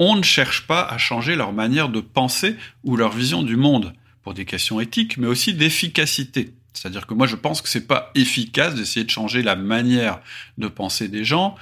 on 0.00 0.16
ne 0.16 0.24
cherche 0.24 0.66
pas 0.66 0.82
à 0.82 0.98
changer 0.98 1.36
leur 1.36 1.52
manière 1.52 1.88
de 1.88 2.00
penser 2.00 2.56
ou 2.82 2.96
leur 2.96 3.12
vision 3.12 3.44
du 3.44 3.54
monde 3.54 3.92
pour 4.24 4.34
des 4.34 4.44
questions 4.44 4.80
éthiques, 4.80 5.18
mais 5.18 5.28
aussi 5.28 5.54
d'efficacité. 5.54 6.52
C'est-à-dire 6.74 7.06
que 7.06 7.14
moi, 7.14 7.26
je 7.26 7.36
pense 7.36 7.62
que 7.62 7.68
c'est 7.68 7.86
pas 7.86 8.10
efficace 8.14 8.74
d'essayer 8.74 9.04
de 9.04 9.10
changer 9.10 9.42
la 9.42 9.56
manière 9.56 10.20
de 10.58 10.68
penser 10.68 11.08
des 11.08 11.24
gens 11.24 11.54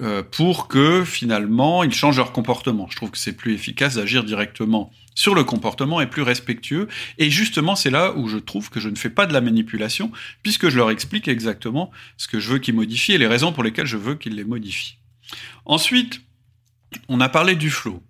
euh, 0.00 0.22
pour 0.22 0.68
que 0.68 1.04
finalement 1.04 1.82
ils 1.82 1.92
changent 1.92 2.16
leur 2.16 2.32
comportement. 2.32 2.86
Je 2.88 2.96
trouve 2.96 3.10
que 3.10 3.18
c'est 3.18 3.34
plus 3.34 3.52
efficace 3.52 3.96
d'agir 3.96 4.24
directement 4.24 4.90
sur 5.14 5.34
le 5.34 5.44
comportement 5.44 6.00
et 6.00 6.06
plus 6.06 6.22
respectueux. 6.22 6.88
Et 7.18 7.28
justement, 7.28 7.76
c'est 7.76 7.90
là 7.90 8.14
où 8.16 8.28
je 8.28 8.38
trouve 8.38 8.70
que 8.70 8.80
je 8.80 8.88
ne 8.88 8.96
fais 8.96 9.10
pas 9.10 9.26
de 9.26 9.34
la 9.34 9.42
manipulation, 9.42 10.10
puisque 10.42 10.70
je 10.70 10.76
leur 10.76 10.90
explique 10.90 11.28
exactement 11.28 11.90
ce 12.16 12.28
que 12.28 12.40
je 12.40 12.52
veux 12.52 12.58
qu'ils 12.58 12.74
modifient 12.74 13.12
et 13.12 13.18
les 13.18 13.26
raisons 13.26 13.52
pour 13.52 13.62
lesquelles 13.62 13.86
je 13.86 13.98
veux 13.98 14.14
qu'ils 14.14 14.36
les 14.36 14.44
modifient. 14.44 14.96
Ensuite, 15.66 16.22
on 17.08 17.20
a 17.20 17.28
parlé 17.28 17.54
du 17.54 17.70
flow. 17.70 18.02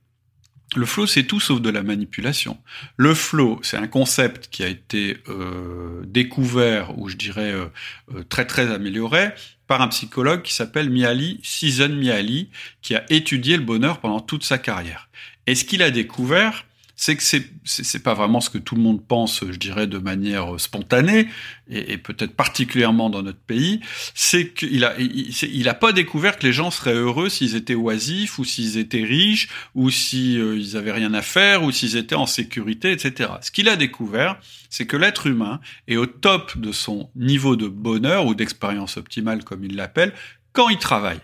Le 0.76 0.86
flow, 0.86 1.06
c'est 1.06 1.24
tout 1.24 1.40
sauf 1.40 1.60
de 1.60 1.68
la 1.68 1.82
manipulation. 1.82 2.56
Le 2.96 3.14
flow, 3.14 3.58
c'est 3.62 3.76
un 3.76 3.88
concept 3.88 4.48
qui 4.50 4.62
a 4.62 4.68
été 4.68 5.18
euh, 5.28 6.02
découvert, 6.06 6.96
ou 6.96 7.08
je 7.08 7.16
dirais 7.16 7.52
euh, 7.52 7.66
euh, 8.14 8.22
très 8.28 8.46
très 8.46 8.70
amélioré, 8.72 9.30
par 9.66 9.82
un 9.82 9.88
psychologue 9.88 10.42
qui 10.42 10.54
s'appelle 10.54 10.88
Miali, 10.88 11.40
Season 11.42 11.88
Miali, 11.88 12.50
qui 12.82 12.94
a 12.94 13.04
étudié 13.10 13.56
le 13.56 13.64
bonheur 13.64 13.98
pendant 13.98 14.20
toute 14.20 14.44
sa 14.44 14.58
carrière. 14.58 15.08
Et 15.48 15.56
ce 15.56 15.64
qu'il 15.64 15.82
a 15.82 15.90
découvert, 15.90 16.64
c'est 17.02 17.16
que 17.16 17.22
c'est 17.22 17.48
c'est 17.64 18.02
pas 18.02 18.12
vraiment 18.12 18.42
ce 18.42 18.50
que 18.50 18.58
tout 18.58 18.74
le 18.74 18.82
monde 18.82 19.02
pense, 19.02 19.42
je 19.42 19.56
dirais, 19.56 19.86
de 19.86 19.96
manière 19.96 20.54
euh, 20.54 20.58
spontanée 20.58 21.28
et, 21.70 21.96
peut-être 21.96 22.36
particulièrement 22.36 23.08
dans 23.08 23.22
notre 23.22 23.40
pays. 23.40 23.80
C'est 24.14 24.52
qu'il 24.52 24.84
a 24.84 24.94
il, 25.00 25.68
a 25.70 25.72
pas 25.72 25.94
découvert 25.94 26.38
que 26.38 26.46
les 26.46 26.52
gens 26.52 26.70
seraient 26.70 26.92
heureux 26.92 27.30
s'ils 27.30 27.56
étaient 27.56 27.74
oisifs 27.74 28.38
ou 28.38 28.44
s'ils 28.44 28.76
étaient 28.76 29.02
riches 29.02 29.48
ou 29.74 29.88
s'ils 29.88 30.40
euh, 30.40 30.76
avaient 30.76 30.92
rien 30.92 31.14
à 31.14 31.22
faire 31.22 31.62
ou 31.62 31.72
s'ils 31.72 31.96
étaient 31.96 32.16
en 32.16 32.26
sécurité, 32.26 32.92
etc. 32.92 33.30
Ce 33.40 33.50
qu'il 33.50 33.70
a 33.70 33.76
découvert, 33.76 34.38
c'est 34.68 34.84
que 34.84 34.98
l'être 34.98 35.26
humain 35.26 35.58
est 35.88 35.96
au 35.96 36.04
top 36.04 36.58
de 36.58 36.70
son 36.70 37.08
niveau 37.16 37.56
de 37.56 37.68
bonheur 37.68 38.26
ou 38.26 38.34
d'expérience 38.34 38.98
optimale, 38.98 39.42
comme 39.42 39.64
il 39.64 39.74
l'appelle, 39.74 40.12
quand 40.52 40.68
il 40.68 40.76
travaille. 40.76 41.20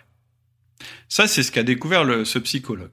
Ça, 1.10 1.28
c'est 1.28 1.42
ce 1.42 1.52
qu'a 1.52 1.64
découvert 1.64 2.06
ce 2.24 2.38
psychologue. 2.38 2.92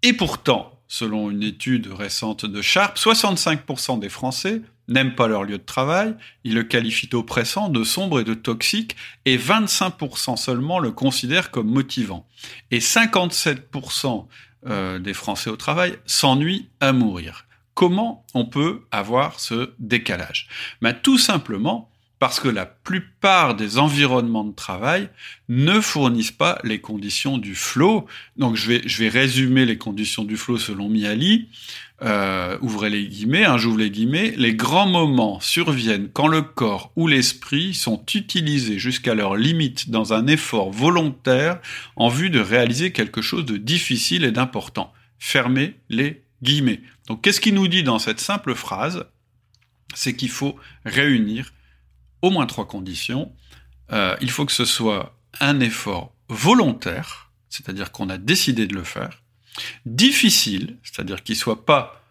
Et 0.00 0.14
pourtant, 0.14 0.77
selon 0.88 1.30
une 1.30 1.42
étude 1.42 1.86
récente 1.92 2.46
de 2.46 2.62
Sharp, 2.62 2.96
65% 2.96 4.00
des 4.00 4.08
Français 4.08 4.62
n'aiment 4.88 5.14
pas 5.14 5.28
leur 5.28 5.44
lieu 5.44 5.58
de 5.58 5.64
travail, 5.64 6.14
ils 6.44 6.54
le 6.54 6.64
qualifient 6.64 7.08
d'oppressant, 7.08 7.68
de 7.68 7.84
sombre 7.84 8.20
et 8.20 8.24
de 8.24 8.34
toxique, 8.34 8.96
et 9.26 9.36
25% 9.36 10.36
seulement 10.36 10.78
le 10.78 10.90
considèrent 10.90 11.50
comme 11.50 11.68
motivant. 11.68 12.26
Et 12.70 12.78
57% 12.78 14.26
euh, 14.66 14.98
des 14.98 15.14
Français 15.14 15.50
au 15.50 15.56
travail 15.56 15.98
s'ennuient 16.06 16.68
à 16.80 16.92
mourir. 16.92 17.44
Comment 17.74 18.24
on 18.34 18.46
peut 18.46 18.86
avoir 18.90 19.38
ce 19.38 19.72
décalage? 19.78 20.48
Ben, 20.82 20.94
Tout 20.94 21.18
simplement 21.18 21.90
parce 22.18 22.40
que 22.40 22.48
la 22.48 22.66
plupart 22.66 23.54
des 23.54 23.78
environnements 23.78 24.44
de 24.44 24.54
travail 24.54 25.08
ne 25.48 25.80
fournissent 25.80 26.32
pas 26.32 26.58
les 26.64 26.80
conditions 26.80 27.38
du 27.38 27.54
flow. 27.54 28.06
Donc 28.36 28.56
je 28.56 28.68
vais, 28.68 28.82
je 28.86 28.98
vais 28.98 29.08
résumer 29.08 29.64
les 29.64 29.78
conditions 29.78 30.24
du 30.24 30.36
flow 30.36 30.58
selon 30.58 30.88
Miali. 30.88 31.48
Euh, 32.02 32.58
ouvrez 32.60 32.90
les 32.90 33.08
guillemets, 33.08 33.44
hein, 33.44 33.56
j'ouvre 33.56 33.78
les 33.78 33.90
guillemets. 33.90 34.34
Les 34.36 34.54
grands 34.54 34.88
moments 34.88 35.40
surviennent 35.40 36.08
quand 36.12 36.28
le 36.28 36.42
corps 36.42 36.92
ou 36.96 37.06
l'esprit 37.06 37.74
sont 37.74 38.04
utilisés 38.14 38.78
jusqu'à 38.78 39.14
leur 39.14 39.36
limite 39.36 39.90
dans 39.90 40.12
un 40.12 40.26
effort 40.26 40.70
volontaire 40.70 41.60
en 41.96 42.08
vue 42.08 42.30
de 42.30 42.40
réaliser 42.40 42.92
quelque 42.92 43.22
chose 43.22 43.44
de 43.44 43.56
difficile 43.56 44.24
et 44.24 44.32
d'important. 44.32 44.92
Fermez 45.18 45.74
les 45.88 46.22
guillemets. 46.42 46.80
Donc 47.06 47.22
qu'est-ce 47.22 47.40
qu'il 47.40 47.54
nous 47.54 47.68
dit 47.68 47.82
dans 47.82 47.98
cette 47.98 48.20
simple 48.20 48.54
phrase? 48.54 49.04
C'est 49.94 50.14
qu'il 50.14 50.30
faut 50.30 50.56
réunir 50.84 51.52
au 52.22 52.30
moins 52.30 52.46
trois 52.46 52.66
conditions. 52.66 53.32
Euh, 53.92 54.16
il 54.20 54.30
faut 54.30 54.44
que 54.44 54.52
ce 54.52 54.64
soit 54.64 55.14
un 55.40 55.60
effort 55.60 56.14
volontaire, 56.28 57.30
c'est-à-dire 57.48 57.92
qu'on 57.92 58.10
a 58.10 58.18
décidé 58.18 58.66
de 58.66 58.74
le 58.74 58.84
faire, 58.84 59.22
difficile, 59.86 60.76
c'est-à-dire 60.82 61.22
qu'il 61.22 61.36
soit 61.36 61.64
pas 61.64 62.02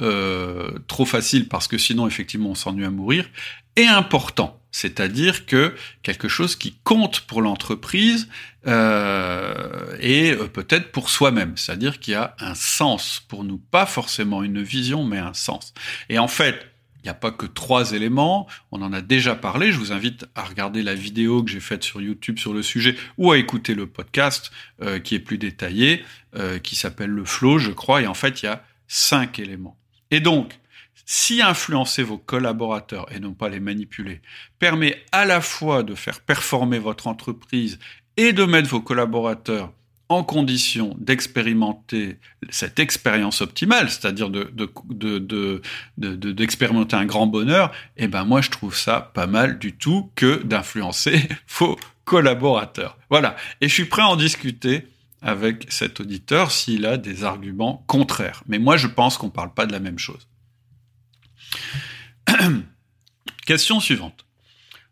euh, 0.00 0.78
trop 0.88 1.04
facile 1.04 1.48
parce 1.48 1.68
que 1.68 1.78
sinon 1.78 2.06
effectivement 2.06 2.50
on 2.50 2.54
s'ennuie 2.54 2.84
à 2.84 2.90
mourir, 2.90 3.28
et 3.76 3.86
important, 3.86 4.60
c'est-à-dire 4.70 5.46
que 5.46 5.74
quelque 6.02 6.28
chose 6.28 6.56
qui 6.56 6.78
compte 6.84 7.20
pour 7.20 7.42
l'entreprise 7.42 8.28
euh, 8.66 9.96
et 10.00 10.34
peut-être 10.52 10.92
pour 10.92 11.10
soi-même, 11.10 11.56
c'est-à-dire 11.56 12.00
qu'il 12.00 12.12
y 12.12 12.16
a 12.16 12.34
un 12.40 12.54
sens 12.54 13.22
pour 13.28 13.44
nous, 13.44 13.58
pas 13.58 13.86
forcément 13.86 14.42
une 14.42 14.62
vision, 14.62 15.04
mais 15.04 15.18
un 15.18 15.34
sens. 15.34 15.74
Et 16.08 16.18
en 16.18 16.28
fait, 16.28 16.66
n'y 17.06 17.10
a 17.10 17.14
pas 17.14 17.30
que 17.30 17.46
trois 17.46 17.92
éléments, 17.92 18.46
on 18.72 18.82
en 18.82 18.92
a 18.92 19.00
déjà 19.00 19.34
parlé, 19.34 19.72
je 19.72 19.78
vous 19.78 19.92
invite 19.92 20.26
à 20.34 20.44
regarder 20.44 20.82
la 20.82 20.94
vidéo 20.94 21.42
que 21.42 21.50
j'ai 21.50 21.60
faite 21.60 21.84
sur 21.84 22.00
YouTube 22.00 22.38
sur 22.38 22.52
le 22.52 22.62
sujet 22.62 22.96
ou 23.18 23.32
à 23.32 23.38
écouter 23.38 23.74
le 23.74 23.86
podcast 23.86 24.50
euh, 24.82 24.98
qui 24.98 25.14
est 25.14 25.20
plus 25.20 25.38
détaillé, 25.38 26.04
euh, 26.34 26.58
qui 26.58 26.76
s'appelle 26.76 27.10
le 27.10 27.24
flow, 27.24 27.58
je 27.58 27.70
crois, 27.70 28.02
et 28.02 28.06
en 28.06 28.14
fait 28.14 28.42
il 28.42 28.46
y 28.46 28.48
a 28.48 28.62
cinq 28.88 29.38
éléments. 29.38 29.76
Et 30.10 30.20
donc, 30.20 30.58
si 31.04 31.40
influencer 31.40 32.02
vos 32.02 32.18
collaborateurs 32.18 33.06
et 33.12 33.20
non 33.20 33.32
pas 33.32 33.48
les 33.48 33.60
manipuler 33.60 34.20
permet 34.58 35.04
à 35.12 35.24
la 35.24 35.40
fois 35.40 35.82
de 35.82 35.94
faire 35.94 36.20
performer 36.20 36.78
votre 36.78 37.06
entreprise 37.06 37.78
et 38.16 38.32
de 38.32 38.44
mettre 38.44 38.68
vos 38.68 38.80
collaborateurs 38.80 39.72
en 40.08 40.22
condition 40.22 40.96
d'expérimenter 40.98 42.18
cette 42.48 42.78
expérience 42.78 43.40
optimale, 43.40 43.90
c'est-à-dire 43.90 44.30
de, 44.30 45.62
d'expérimenter 45.96 46.96
un 46.96 47.06
grand 47.06 47.26
bonheur, 47.26 47.72
eh 47.96 48.06
ben 48.06 48.24
moi 48.24 48.40
je 48.40 48.50
trouve 48.50 48.76
ça 48.76 49.10
pas 49.14 49.26
mal 49.26 49.58
du 49.58 49.72
tout 49.76 50.10
que 50.14 50.42
d'influencer 50.42 51.28
vos 51.58 51.78
collaborateurs. 52.04 52.96
Voilà. 53.10 53.36
Et 53.60 53.68
je 53.68 53.74
suis 53.74 53.86
prêt 53.86 54.02
à 54.02 54.08
en 54.08 54.16
discuter 54.16 54.86
avec 55.22 55.66
cet 55.70 55.98
auditeur 56.00 56.52
s'il 56.52 56.86
a 56.86 56.98
des 56.98 57.24
arguments 57.24 57.84
contraires. 57.86 58.44
Mais 58.46 58.58
moi 58.58 58.76
je 58.76 58.86
pense 58.86 59.18
qu'on 59.18 59.26
ne 59.26 59.32
parle 59.32 59.54
pas 59.54 59.66
de 59.66 59.72
la 59.72 59.80
même 59.80 59.98
chose. 59.98 60.28
Question 63.46 63.80
suivante. 63.80 64.25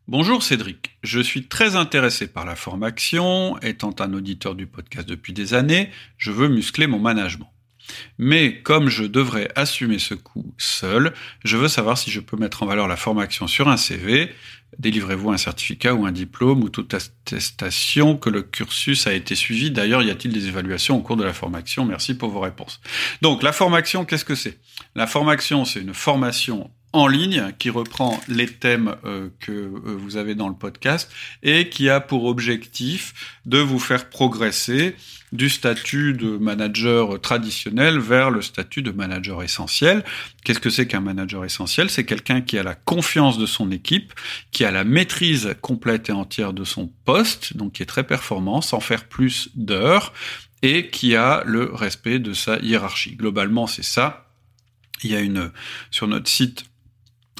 Bonjour 0.06 0.42
Cédric, 0.42 0.98
je 1.02 1.18
suis 1.18 1.46
très 1.46 1.76
intéressé 1.76 2.26
par 2.26 2.44
la 2.44 2.56
formation, 2.56 3.58
étant 3.60 3.94
un 4.00 4.12
auditeur 4.12 4.54
du 4.54 4.66
podcast 4.66 5.08
depuis 5.08 5.32
des 5.32 5.54
années, 5.54 5.88
je 6.18 6.30
veux 6.30 6.48
muscler 6.48 6.86
mon 6.86 6.98
management. 6.98 7.50
Mais 8.18 8.60
comme 8.60 8.90
je 8.90 9.04
devrais 9.04 9.50
assumer 9.56 9.98
ce 9.98 10.12
coût 10.12 10.54
seul, 10.58 11.14
je 11.42 11.56
veux 11.56 11.68
savoir 11.68 11.96
si 11.96 12.10
je 12.10 12.20
peux 12.20 12.36
mettre 12.36 12.62
en 12.62 12.66
valeur 12.66 12.86
la 12.86 12.98
formation 12.98 13.46
sur 13.46 13.68
un 13.68 13.78
CV. 13.78 14.30
Délivrez-vous 14.78 15.30
un 15.30 15.38
certificat 15.38 15.94
ou 15.94 16.04
un 16.04 16.12
diplôme 16.12 16.62
ou 16.62 16.68
toute 16.68 16.92
attestation 16.92 18.18
que 18.18 18.28
le 18.28 18.42
cursus 18.42 19.06
a 19.06 19.14
été 19.14 19.34
suivi. 19.34 19.70
D'ailleurs, 19.70 20.02
y 20.02 20.10
a-t-il 20.10 20.34
des 20.34 20.48
évaluations 20.48 20.98
au 20.98 21.00
cours 21.00 21.16
de 21.16 21.24
la 21.24 21.32
formation? 21.32 21.86
Merci 21.86 22.14
pour 22.14 22.28
vos 22.28 22.40
réponses. 22.40 22.82
Donc, 23.22 23.42
la 23.42 23.52
formation, 23.52 24.04
qu'est-ce 24.04 24.26
que 24.26 24.34
c'est? 24.34 24.58
La 24.94 25.06
formation, 25.06 25.64
c'est 25.64 25.80
une 25.80 25.94
formation 25.94 26.70
en 26.94 27.08
ligne 27.08 27.52
qui 27.58 27.70
reprend 27.70 28.20
les 28.28 28.46
thèmes 28.46 28.94
euh, 29.04 29.28
que 29.40 29.50
euh, 29.50 29.96
vous 29.98 30.16
avez 30.16 30.36
dans 30.36 30.48
le 30.48 30.54
podcast 30.54 31.10
et 31.42 31.68
qui 31.68 31.90
a 31.90 31.98
pour 31.98 32.24
objectif 32.26 33.38
de 33.46 33.58
vous 33.58 33.80
faire 33.80 34.08
progresser 34.08 34.94
du 35.32 35.50
statut 35.50 36.12
de 36.12 36.36
manager 36.36 37.20
traditionnel 37.20 37.98
vers 37.98 38.30
le 38.30 38.42
statut 38.42 38.80
de 38.80 38.92
manager 38.92 39.42
essentiel. 39.42 40.04
Qu'est-ce 40.44 40.60
que 40.60 40.70
c'est 40.70 40.86
qu'un 40.86 41.00
manager 41.00 41.44
essentiel? 41.44 41.90
C'est 41.90 42.04
quelqu'un 42.04 42.40
qui 42.40 42.56
a 42.58 42.62
la 42.62 42.76
confiance 42.76 43.38
de 43.38 43.46
son 43.46 43.72
équipe, 43.72 44.12
qui 44.52 44.64
a 44.64 44.70
la 44.70 44.84
maîtrise 44.84 45.56
complète 45.60 46.10
et 46.10 46.12
entière 46.12 46.52
de 46.52 46.62
son 46.62 46.92
poste, 47.04 47.56
donc 47.56 47.72
qui 47.72 47.82
est 47.82 47.86
très 47.86 48.04
performant, 48.04 48.60
sans 48.60 48.78
faire 48.78 49.08
plus 49.08 49.50
d'heures, 49.56 50.12
et 50.62 50.90
qui 50.90 51.16
a 51.16 51.42
le 51.44 51.64
respect 51.74 52.20
de 52.20 52.32
sa 52.32 52.58
hiérarchie. 52.60 53.16
Globalement, 53.16 53.66
c'est 53.66 53.84
ça. 53.84 54.28
Il 55.02 55.10
y 55.10 55.16
a 55.16 55.20
une 55.20 55.50
sur 55.90 56.06
notre 56.06 56.30
site 56.30 56.64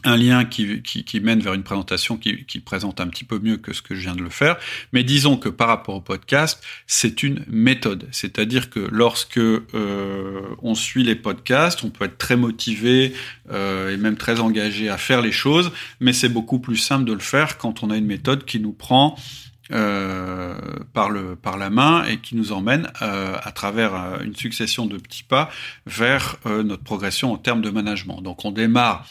un 0.04 0.16
lien 0.16 0.44
qui, 0.44 1.20
mène 1.20 1.40
vers 1.40 1.54
une 1.54 1.62
présentation 1.62 2.16
qui, 2.16 2.44
qui, 2.44 2.61
présente 2.61 3.00
un 3.00 3.08
petit 3.08 3.25
peu 3.25 3.38
mieux 3.38 3.56
que 3.56 3.73
ce 3.73 3.82
que 3.82 3.94
je 3.94 4.00
viens 4.00 4.14
de 4.14 4.23
le 4.23 4.30
faire. 4.30 4.56
Mais 4.92 5.02
disons 5.02 5.37
que 5.37 5.49
par 5.49 5.68
rapport 5.68 5.94
au 5.94 6.00
podcast, 6.00 6.62
c'est 6.87 7.23
une 7.23 7.44
méthode. 7.49 8.08
C'est-à-dire 8.12 8.70
que 8.70 8.80
lorsque 8.90 9.38
euh, 9.38 9.61
on 10.62 10.75
suit 10.75 11.04
les 11.04 11.14
podcasts, 11.14 11.84
on 11.84 11.90
peut 11.90 12.04
être 12.04 12.18
très 12.18 12.37
motivé 12.37 13.14
euh, 13.50 13.92
et 13.92 13.96
même 13.96 14.16
très 14.16 14.40
engagé 14.40 14.88
à 14.88 14.99
faire 14.99 15.23
les 15.23 15.32
choses, 15.32 15.73
mais 16.00 16.12
c'est 16.12 16.28
beaucoup 16.28 16.58
plus 16.58 16.76
simple 16.76 17.04
de 17.04 17.12
le 17.12 17.20
faire 17.20 17.58
quand 17.58 17.82
on 17.82 17.90
a 17.90 17.96
une 17.96 18.06
méthode 18.06 18.44
qui 18.44 18.61
nous 18.61 18.73
prend 18.73 19.16
euh, 19.73 20.54
par, 20.92 21.09
la 21.56 21.71
main 21.71 22.04
et 22.04 22.18
qui 22.18 22.37
nous 22.37 22.52
emmène 22.52 22.92
euh, 23.00 23.38
à 23.42 23.50
travers 23.50 23.94
euh, 23.94 24.18
une 24.23 24.37
succession 24.37 24.85
de 24.85 24.99
petits 24.99 25.23
pas 25.23 25.49
vers 25.87 26.37
notre 26.44 26.83
progression 26.83 27.33
en 27.33 27.38
termes 27.38 27.62
de 27.62 27.71
management. 27.71 28.21
Donc 28.21 28.44
on 28.44 28.52
démarre 28.52 29.06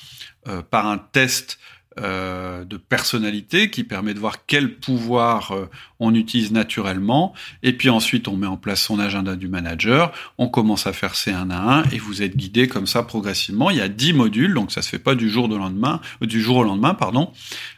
par 0.69 0.87
un 0.87 0.97
test 0.99 1.57
euh, 1.99 2.65
de 2.65 2.77
personnalité 2.77 3.69
qui 3.69 3.83
permet 3.83 4.13
de 4.13 4.19
voir 4.19 4.45
quel 4.45 4.75
pouvoir 4.75 5.51
euh, 5.51 5.69
on 5.99 6.15
utilise 6.15 6.51
naturellement. 6.51 7.33
Et 7.61 7.73
puis 7.73 7.89
ensuite, 7.89 8.27
on 8.27 8.35
met 8.35 8.47
en 8.47 8.57
place 8.57 8.81
son 8.81 8.99
agenda 8.99 9.35
du 9.35 9.47
manager. 9.47 10.11
On 10.37 10.47
commence 10.47 10.87
à 10.87 10.93
faire 10.93 11.15
ces 11.15 11.31
un 11.31 11.49
à 11.51 11.57
un 11.57 11.83
et 11.91 11.99
vous 11.99 12.21
êtes 12.21 12.35
guidé 12.35 12.67
comme 12.67 12.87
ça 12.87 13.03
progressivement. 13.03 13.69
Il 13.69 13.77
y 13.77 13.81
a 13.81 13.89
10 13.89 14.13
modules, 14.13 14.53
donc 14.53 14.71
ça 14.71 14.81
se 14.81 14.89
fait 14.89 14.99
pas 14.99 15.15
du 15.15 15.29
jour 15.29 15.45
au 15.45 15.57
lendemain, 15.57 16.01
du 16.21 16.41
jour 16.41 16.57
au 16.57 16.63
lendemain, 16.63 16.93
pardon. 16.93 17.31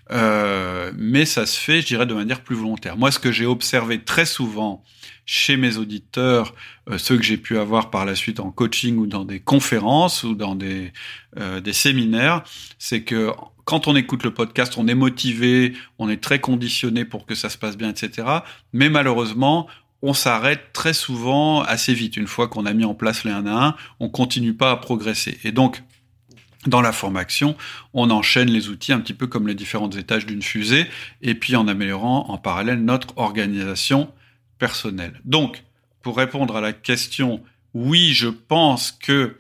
mais 0.10 1.26
ça 1.26 1.46
se 1.46 1.60
fait, 1.60 1.82
je 1.82 1.88
dirais, 1.88 2.06
de 2.06 2.14
manière 2.14 2.42
plus 2.42 2.56
volontaire. 2.56 2.98
Moi, 2.98 3.12
ce 3.12 3.20
que 3.20 3.32
j'ai 3.32 3.46
observé 3.46 4.00
très 4.00 4.26
souvent 4.26 4.84
chez 5.26 5.58
mes 5.58 5.78
auditeurs, 5.78 6.54
euh, 6.90 6.98
ceux 6.98 7.18
que 7.18 7.24
j'ai 7.24 7.38
pu 7.38 7.58
avoir 7.58 7.90
par 7.90 8.06
la 8.06 8.16
suite 8.16 8.40
en 8.40 8.52
coaching 8.52 8.98
ou 8.98 9.08
dans 9.08 9.26
des 9.26 9.40
conférences 9.40 10.24
ou 10.24 10.36
dans 10.36 10.56
des, 10.56 10.94
euh, 11.38 11.60
des 11.60 11.74
séminaires, 11.74 12.44
c'est 12.78 13.02
que 13.02 13.32
quand 13.66 13.88
on 13.88 13.96
écoute 13.96 14.24
le 14.24 14.32
podcast, 14.32 14.76
on 14.78 14.88
est 14.88 14.96
motivé, 14.96 15.74
on 15.98 16.08
est 16.10 16.22
très 16.22 16.40
conditionné 16.40 17.04
pour 17.04 17.26
que 17.26 17.34
ça 17.34 17.50
se 17.50 17.58
passe 17.58 17.76
bien, 17.76 17.90
etc. 17.90 18.28
Mais 18.74 18.90
malheureusement, 18.90 19.68
on 20.04 20.14
s'arrête 20.14 20.72
très 20.72 20.94
souvent 20.94 21.64
assez 21.64 21.96
vite. 21.96 22.16
Une 22.16 22.28
fois 22.28 22.48
qu'on 22.48 22.68
a 22.68 22.74
mis 22.74 22.86
en 22.86 22.94
place 22.94 23.24
les 23.24 23.32
1 23.32 23.48
à 23.48 23.68
1, 23.70 23.76
on 24.00 24.10
continue 24.10 24.54
pas 24.54 24.70
à 24.70 24.76
progresser. 24.76 25.40
Et 25.44 25.52
donc, 25.52 25.82
dans 26.68 26.82
la 26.82 26.92
formation, 26.92 27.56
on 27.94 28.12
enchaîne 28.12 28.50
les 28.50 28.70
outils 28.70 28.94
un 28.94 29.00
petit 29.00 29.14
peu 29.16 29.26
comme 29.26 29.48
les 29.48 29.56
différents 29.56 29.90
étages 29.90 30.28
d'une 30.28 30.44
fusée, 30.44 30.86
et 31.24 31.34
puis 31.34 31.56
en 31.56 31.68
améliorant 31.68 32.26
en 32.30 32.38
parallèle 32.38 32.84
notre 32.84 33.18
organisation 33.18 34.12
Donc, 35.26 35.64
pour 36.02 36.18
répondre 36.18 36.56
à 36.56 36.62
la 36.62 36.74
question, 36.74 37.42
oui, 37.74 38.14
je 38.14 38.28
pense 38.28 38.92
que 38.92 39.38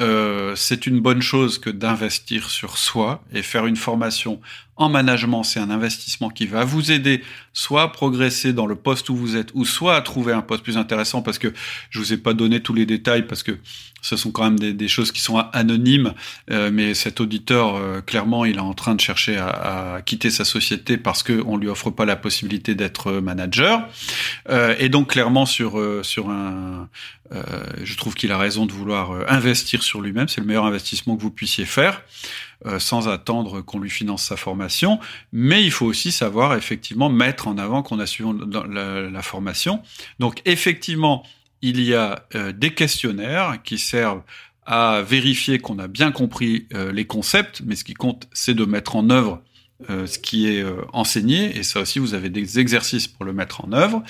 euh, 0.00 0.54
c'est 0.56 0.86
une 0.86 1.00
bonne 1.00 1.22
chose 1.22 1.58
que 1.58 1.70
d'investir 1.70 2.50
sur 2.50 2.76
soi 2.76 3.22
et 3.32 3.42
faire 3.42 3.66
une 3.66 3.76
formation 3.76 4.40
en 4.76 4.88
management, 4.88 5.42
c'est 5.42 5.60
un 5.60 5.70
investissement 5.70 6.28
qui 6.28 6.46
va 6.46 6.64
vous 6.64 6.92
aider 6.92 7.22
soit 7.52 7.82
à 7.82 7.88
progresser 7.88 8.52
dans 8.52 8.66
le 8.66 8.74
poste 8.74 9.08
où 9.08 9.16
vous 9.16 9.36
êtes, 9.36 9.48
ou 9.54 9.64
soit 9.64 9.96
à 9.96 10.02
trouver 10.02 10.34
un 10.34 10.42
poste 10.42 10.62
plus 10.62 10.76
intéressant, 10.76 11.22
parce 11.22 11.38
que 11.38 11.52
je 11.90 11.98
vous 11.98 12.12
ai 12.12 12.18
pas 12.18 12.34
donné 12.34 12.60
tous 12.60 12.74
les 12.74 12.84
détails, 12.84 13.26
parce 13.26 13.42
que 13.42 13.58
ce 14.02 14.16
sont 14.16 14.30
quand 14.30 14.44
même 14.44 14.58
des, 14.58 14.88
choses 14.88 15.10
qui 15.10 15.20
sont 15.20 15.38
anonymes, 15.38 16.14
euh, 16.50 16.70
mais 16.72 16.94
cet 16.94 17.20
auditeur, 17.20 17.74
euh, 17.74 18.00
clairement, 18.00 18.44
il 18.44 18.56
est 18.56 18.60
en 18.60 18.74
train 18.74 18.94
de 18.94 19.00
chercher 19.00 19.36
à, 19.36 20.00
quitter 20.04 20.30
sa 20.30 20.44
société 20.44 20.96
parce 20.96 21.22
qu'on 21.22 21.56
lui 21.56 21.68
offre 21.68 21.90
pas 21.90 22.04
la 22.04 22.14
possibilité 22.14 22.74
d'être 22.74 23.12
manager. 23.12 23.88
Euh, 24.48 24.76
et 24.78 24.88
donc, 24.88 25.10
clairement, 25.10 25.46
sur, 25.46 25.82
sur 26.04 26.30
un... 26.30 26.88
je 27.82 27.96
trouve 27.96 28.14
qu'il 28.14 28.30
a 28.30 28.38
raison 28.38 28.66
de 28.66 28.72
vouloir 28.72 29.10
investir 29.28 29.82
sur 29.82 30.00
lui-même, 30.00 30.28
c'est 30.28 30.40
le 30.40 30.46
meilleur 30.46 30.66
investissement 30.66 31.16
que 31.16 31.22
vous 31.22 31.30
puissiez 31.30 31.64
faire. 31.64 32.02
Euh, 32.64 32.78
sans 32.78 33.06
attendre 33.06 33.60
qu'on 33.60 33.78
lui 33.78 33.90
finance 33.90 34.24
sa 34.24 34.36
formation. 34.38 34.98
Mais 35.30 35.62
il 35.62 35.70
faut 35.70 35.84
aussi 35.84 36.10
savoir 36.10 36.54
effectivement 36.54 37.10
mettre 37.10 37.48
en 37.48 37.58
avant 37.58 37.82
qu'on 37.82 38.00
a 38.00 38.06
suivi 38.06 38.30
la, 38.72 39.22
formation. 39.22 39.82
Donc 40.20 40.40
effectivement, 40.46 41.22
il 41.60 41.82
y 41.82 41.94
a 41.94 42.24
euh, 42.34 42.52
des 42.52 42.72
questionnaires 42.72 43.58
qui 43.62 43.76
servent 43.76 44.22
à 44.64 45.02
vérifier 45.02 45.58
qu'on 45.58 45.78
a 45.78 45.86
bien 45.86 46.12
compris 46.12 46.66
euh, 46.72 46.92
les 46.92 47.04
concepts, 47.04 47.60
mais 47.62 47.76
ce 47.76 47.84
qui 47.84 47.92
compte, 47.92 48.26
c'est 48.32 48.54
de 48.54 48.64
mettre 48.64 48.96
en 48.96 49.10
œuvre 49.10 49.42
ce 49.88 50.18
qui 50.18 50.48
est 50.48 50.64
enseigné, 50.94 51.54
et 51.54 51.62
ça 51.62 51.80
aussi, 51.80 51.98
vous 51.98 52.14
avez 52.14 52.30
des 52.30 52.58
exercices 52.58 53.06
pour 53.08 53.26
le 53.26 53.34
mettre 53.34 53.62
en 53.62 53.72
œuvre. 53.72 54.02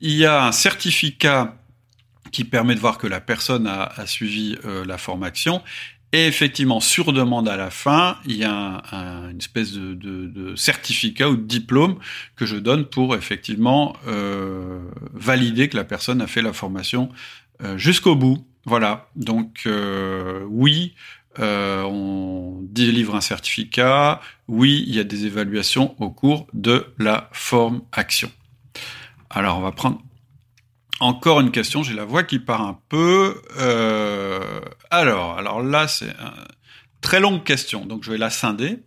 Il 0.00 0.14
y 0.14 0.24
a 0.24 0.46
un 0.46 0.50
certificat 0.50 1.58
qui 2.32 2.44
permet 2.44 2.74
de 2.74 2.80
voir 2.80 2.96
que 2.96 3.06
la 3.06 3.20
personne 3.20 3.66
a 3.66 4.06
suivi 4.06 4.56
la 4.86 4.96
formation, 4.96 5.60
et 6.12 6.26
effectivement, 6.26 6.80
sur 6.80 7.12
demande 7.12 7.48
à 7.48 7.56
la 7.56 7.70
fin, 7.70 8.18
il 8.24 8.36
y 8.36 8.44
a 8.44 8.82
un, 8.90 9.30
une 9.30 9.38
espèce 9.38 9.72
de, 9.72 10.54
certificat 10.56 11.30
ou 11.30 11.36
de 11.36 11.42
diplôme 11.42 11.98
que 12.34 12.46
je 12.46 12.56
donne 12.56 12.84
pour 12.84 13.14
effectivement 13.14 13.96
euh, 14.08 14.80
valider 15.12 15.68
que 15.68 15.76
la 15.76 15.84
personne 15.84 16.20
a 16.20 16.26
fait 16.26 16.42
la 16.42 16.52
formation 16.52 17.10
euh, 17.62 17.78
jusqu'au 17.78 18.16
bout. 18.16 18.44
Voilà. 18.64 19.08
Donc 19.14 19.62
euh, 19.66 20.44
oui, 20.48 20.94
on 21.38 22.58
délivre 22.62 23.14
un 23.14 23.20
certificat. 23.20 24.20
Oui, 24.48 24.84
il 24.88 24.94
y 24.94 24.98
a 24.98 25.04
des 25.04 25.26
évaluations 25.26 25.94
au 26.00 26.10
cours 26.10 26.48
de 26.52 26.86
la 26.98 27.30
forme 27.32 27.82
action. 27.92 28.32
Alors 29.30 29.58
on 29.58 29.60
va 29.60 29.70
prendre 29.70 30.02
encore 31.00 31.40
une 31.40 31.50
question, 31.50 31.82
j'ai 31.82 31.94
la 31.94 32.04
voix 32.04 32.22
qui 32.22 32.38
part 32.38 32.62
un 32.62 32.78
peu. 32.88 33.40
Euh, 33.58 34.60
alors, 34.90 35.38
alors 35.38 35.62
là, 35.62 35.88
c'est 35.88 36.06
une 36.06 36.32
très 37.00 37.20
longue 37.20 37.42
question, 37.42 37.86
donc 37.86 38.04
je 38.04 38.10
vais 38.10 38.18
la 38.18 38.30
scinder. 38.30 38.78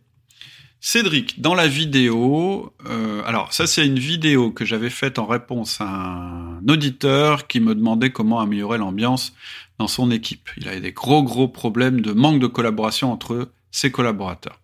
Cédric, 0.79 1.39
dans 1.39 1.55
la 1.55 1.67
vidéo, 1.67 2.73
euh, 2.89 3.23
alors 3.25 3.53
ça 3.53 3.67
c'est 3.67 3.85
une 3.85 3.99
vidéo 3.99 4.51
que 4.51 4.65
j'avais 4.65 4.89
faite 4.89 5.17
en 5.17 5.25
réponse 5.25 5.79
à 5.79 5.85
un 5.87 6.67
auditeur 6.67 7.47
qui 7.47 7.61
me 7.61 7.73
demandait 7.73 8.11
comment 8.11 8.41
améliorer 8.41 8.77
l'ambiance 8.77 9.33
dans 9.79 9.87
son 9.87 10.11
équipe. 10.11 10.49
Il 10.57 10.67
avait 10.67 10.81
des 10.81 10.91
gros 10.91 11.23
gros 11.23 11.47
problèmes 11.47 12.01
de 12.01 12.11
manque 12.11 12.41
de 12.41 12.47
collaboration 12.47 13.13
entre 13.13 13.49
ses 13.71 13.91
collaborateurs. 13.91 14.59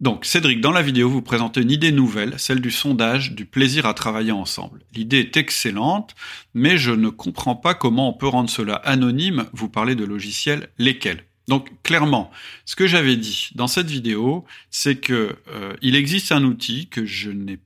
Donc, 0.00 0.24
Cédric, 0.24 0.62
dans 0.62 0.72
la 0.72 0.80
vidéo, 0.80 1.10
vous 1.10 1.20
présentez 1.20 1.60
une 1.60 1.70
idée 1.70 1.92
nouvelle, 1.92 2.38
celle 2.38 2.60
du 2.60 2.70
sondage 2.70 3.32
du 3.32 3.44
plaisir 3.44 3.84
à 3.84 3.92
travailler 3.92 4.32
ensemble. 4.32 4.80
L'idée 4.94 5.18
est 5.18 5.36
excellente, 5.36 6.14
mais 6.54 6.78
je 6.78 6.90
ne 6.90 7.10
comprends 7.10 7.54
pas 7.54 7.74
comment 7.74 8.08
on 8.08 8.14
peut 8.14 8.26
rendre 8.26 8.48
cela 8.48 8.76
anonyme. 8.76 9.46
Vous 9.52 9.68
parlez 9.68 9.94
de 9.94 10.04
logiciels, 10.04 10.70
lesquels? 10.78 11.24
Donc 11.48 11.68
clairement, 11.82 12.30
ce 12.64 12.76
que 12.76 12.86
j'avais 12.86 13.16
dit 13.16 13.50
dans 13.56 13.66
cette 13.66 13.90
vidéo, 13.90 14.46
c'est 14.70 14.96
que 14.96 15.36
euh, 15.48 15.74
il 15.82 15.96
existe 15.96 16.32
un 16.32 16.44
outil 16.44 16.86
que 16.86 17.04
je 17.04 17.30
n'ai 17.30 17.58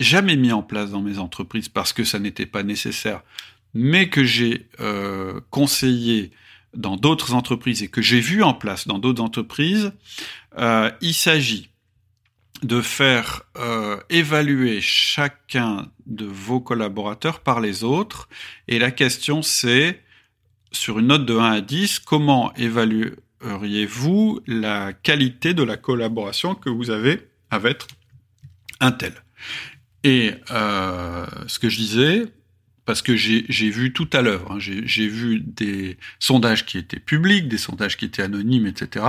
jamais 0.00 0.36
mis 0.36 0.50
en 0.50 0.62
place 0.62 0.90
dans 0.90 1.02
mes 1.02 1.18
entreprises 1.18 1.68
parce 1.68 1.92
que 1.92 2.04
ça 2.04 2.18
n'était 2.18 2.46
pas 2.46 2.62
nécessaire, 2.62 3.22
mais 3.74 4.08
que 4.08 4.24
j'ai 4.24 4.66
euh, 4.80 5.40
conseillé 5.50 6.32
dans 6.74 6.96
d'autres 6.96 7.34
entreprises 7.34 7.82
et 7.82 7.88
que 7.88 8.02
j'ai 8.02 8.20
vu 8.20 8.42
en 8.42 8.54
place 8.54 8.86
dans 8.86 8.98
d'autres 8.98 9.22
entreprises, 9.22 9.92
euh, 10.58 10.90
il 11.00 11.14
s'agit 11.14 11.70
de 12.62 12.80
faire 12.82 13.42
euh, 13.56 13.96
évaluer 14.10 14.80
chacun 14.80 15.90
de 16.06 16.26
vos 16.26 16.60
collaborateurs 16.60 17.40
par 17.40 17.60
les 17.60 17.84
autres. 17.84 18.28
Et 18.68 18.78
la 18.78 18.90
question 18.90 19.42
c'est, 19.42 20.02
sur 20.72 20.98
une 20.98 21.08
note 21.08 21.26
de 21.26 21.36
1 21.36 21.52
à 21.52 21.60
10, 21.60 22.00
comment 22.00 22.52
évalueriez-vous 22.54 24.40
la 24.46 24.92
qualité 24.92 25.54
de 25.54 25.62
la 25.62 25.76
collaboration 25.76 26.54
que 26.54 26.68
vous 26.68 26.90
avez 26.90 27.28
avec 27.50 27.82
un 28.80 28.92
tel? 28.92 29.14
Et 30.04 30.32
euh, 30.50 31.26
ce 31.46 31.58
que 31.58 31.68
je 31.68 31.76
disais, 31.78 32.26
parce 32.84 33.02
que 33.02 33.14
j'ai 33.14 33.70
vu 33.70 33.92
tout 33.92 34.08
à 34.12 34.22
l'œuvre. 34.22 34.52
Hein. 34.52 34.58
J'ai 34.58 35.08
vu 35.08 35.40
des 35.40 35.96
sondages 36.18 36.66
qui 36.66 36.78
étaient 36.78 36.98
publics, 36.98 37.48
des 37.48 37.58
sondages 37.58 37.96
qui 37.96 38.04
étaient 38.04 38.22
anonymes, 38.22 38.66
etc. 38.66 39.04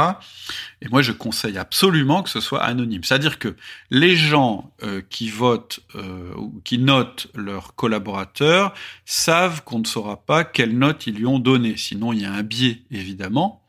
Et 0.81 0.89
moi, 0.89 1.01
je 1.01 1.11
conseille 1.11 1.57
absolument 1.57 2.21
que 2.23 2.29
ce 2.29 2.39
soit 2.39 2.63
anonyme. 2.63 3.03
C'est-à-dire 3.03 3.39
que 3.39 3.55
les 3.89 4.15
gens 4.15 4.71
euh, 4.83 5.01
qui 5.09 5.29
votent 5.29 5.79
euh, 5.95 6.33
ou 6.35 6.61
qui 6.63 6.77
notent 6.77 7.27
leurs 7.33 7.75
collaborateurs 7.75 8.73
savent 9.05 9.63
qu'on 9.63 9.79
ne 9.79 9.87
saura 9.87 10.17
pas 10.17 10.43
quelle 10.43 10.77
note 10.77 11.07
ils 11.07 11.15
lui 11.15 11.25
ont 11.25 11.39
donné. 11.39 11.77
Sinon, 11.77 12.13
il 12.13 12.21
y 12.21 12.25
a 12.25 12.31
un 12.31 12.43
biais, 12.43 12.81
évidemment. 12.91 13.61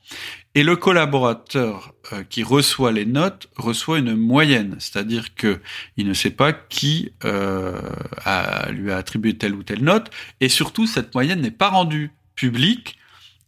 Et 0.55 0.63
le 0.63 0.77
collaborateur 0.77 1.95
euh, 2.13 2.25
qui 2.25 2.43
reçoit 2.43 2.93
les 2.93 3.07
notes 3.07 3.49
reçoit 3.57 3.99
une 3.99 4.15
moyenne, 4.15 4.77
c'est-à-dire 4.79 5.35
que 5.35 5.61
il 5.97 6.07
ne 6.07 6.13
sait 6.13 6.31
pas 6.31 6.53
qui 6.53 7.13
euh, 7.25 7.81
a, 8.25 8.71
lui 8.71 8.93
a 8.93 8.99
attribué 8.99 9.37
telle 9.39 9.55
ou 9.55 9.63
telle 9.63 9.83
note, 9.83 10.11
et 10.41 10.51
surtout 10.51 10.87
cette 10.87 11.15
moyenne 11.15 11.41
n'est 11.41 11.51
pas 11.51 11.71
rendue 11.71 12.13
publique. 12.35 12.99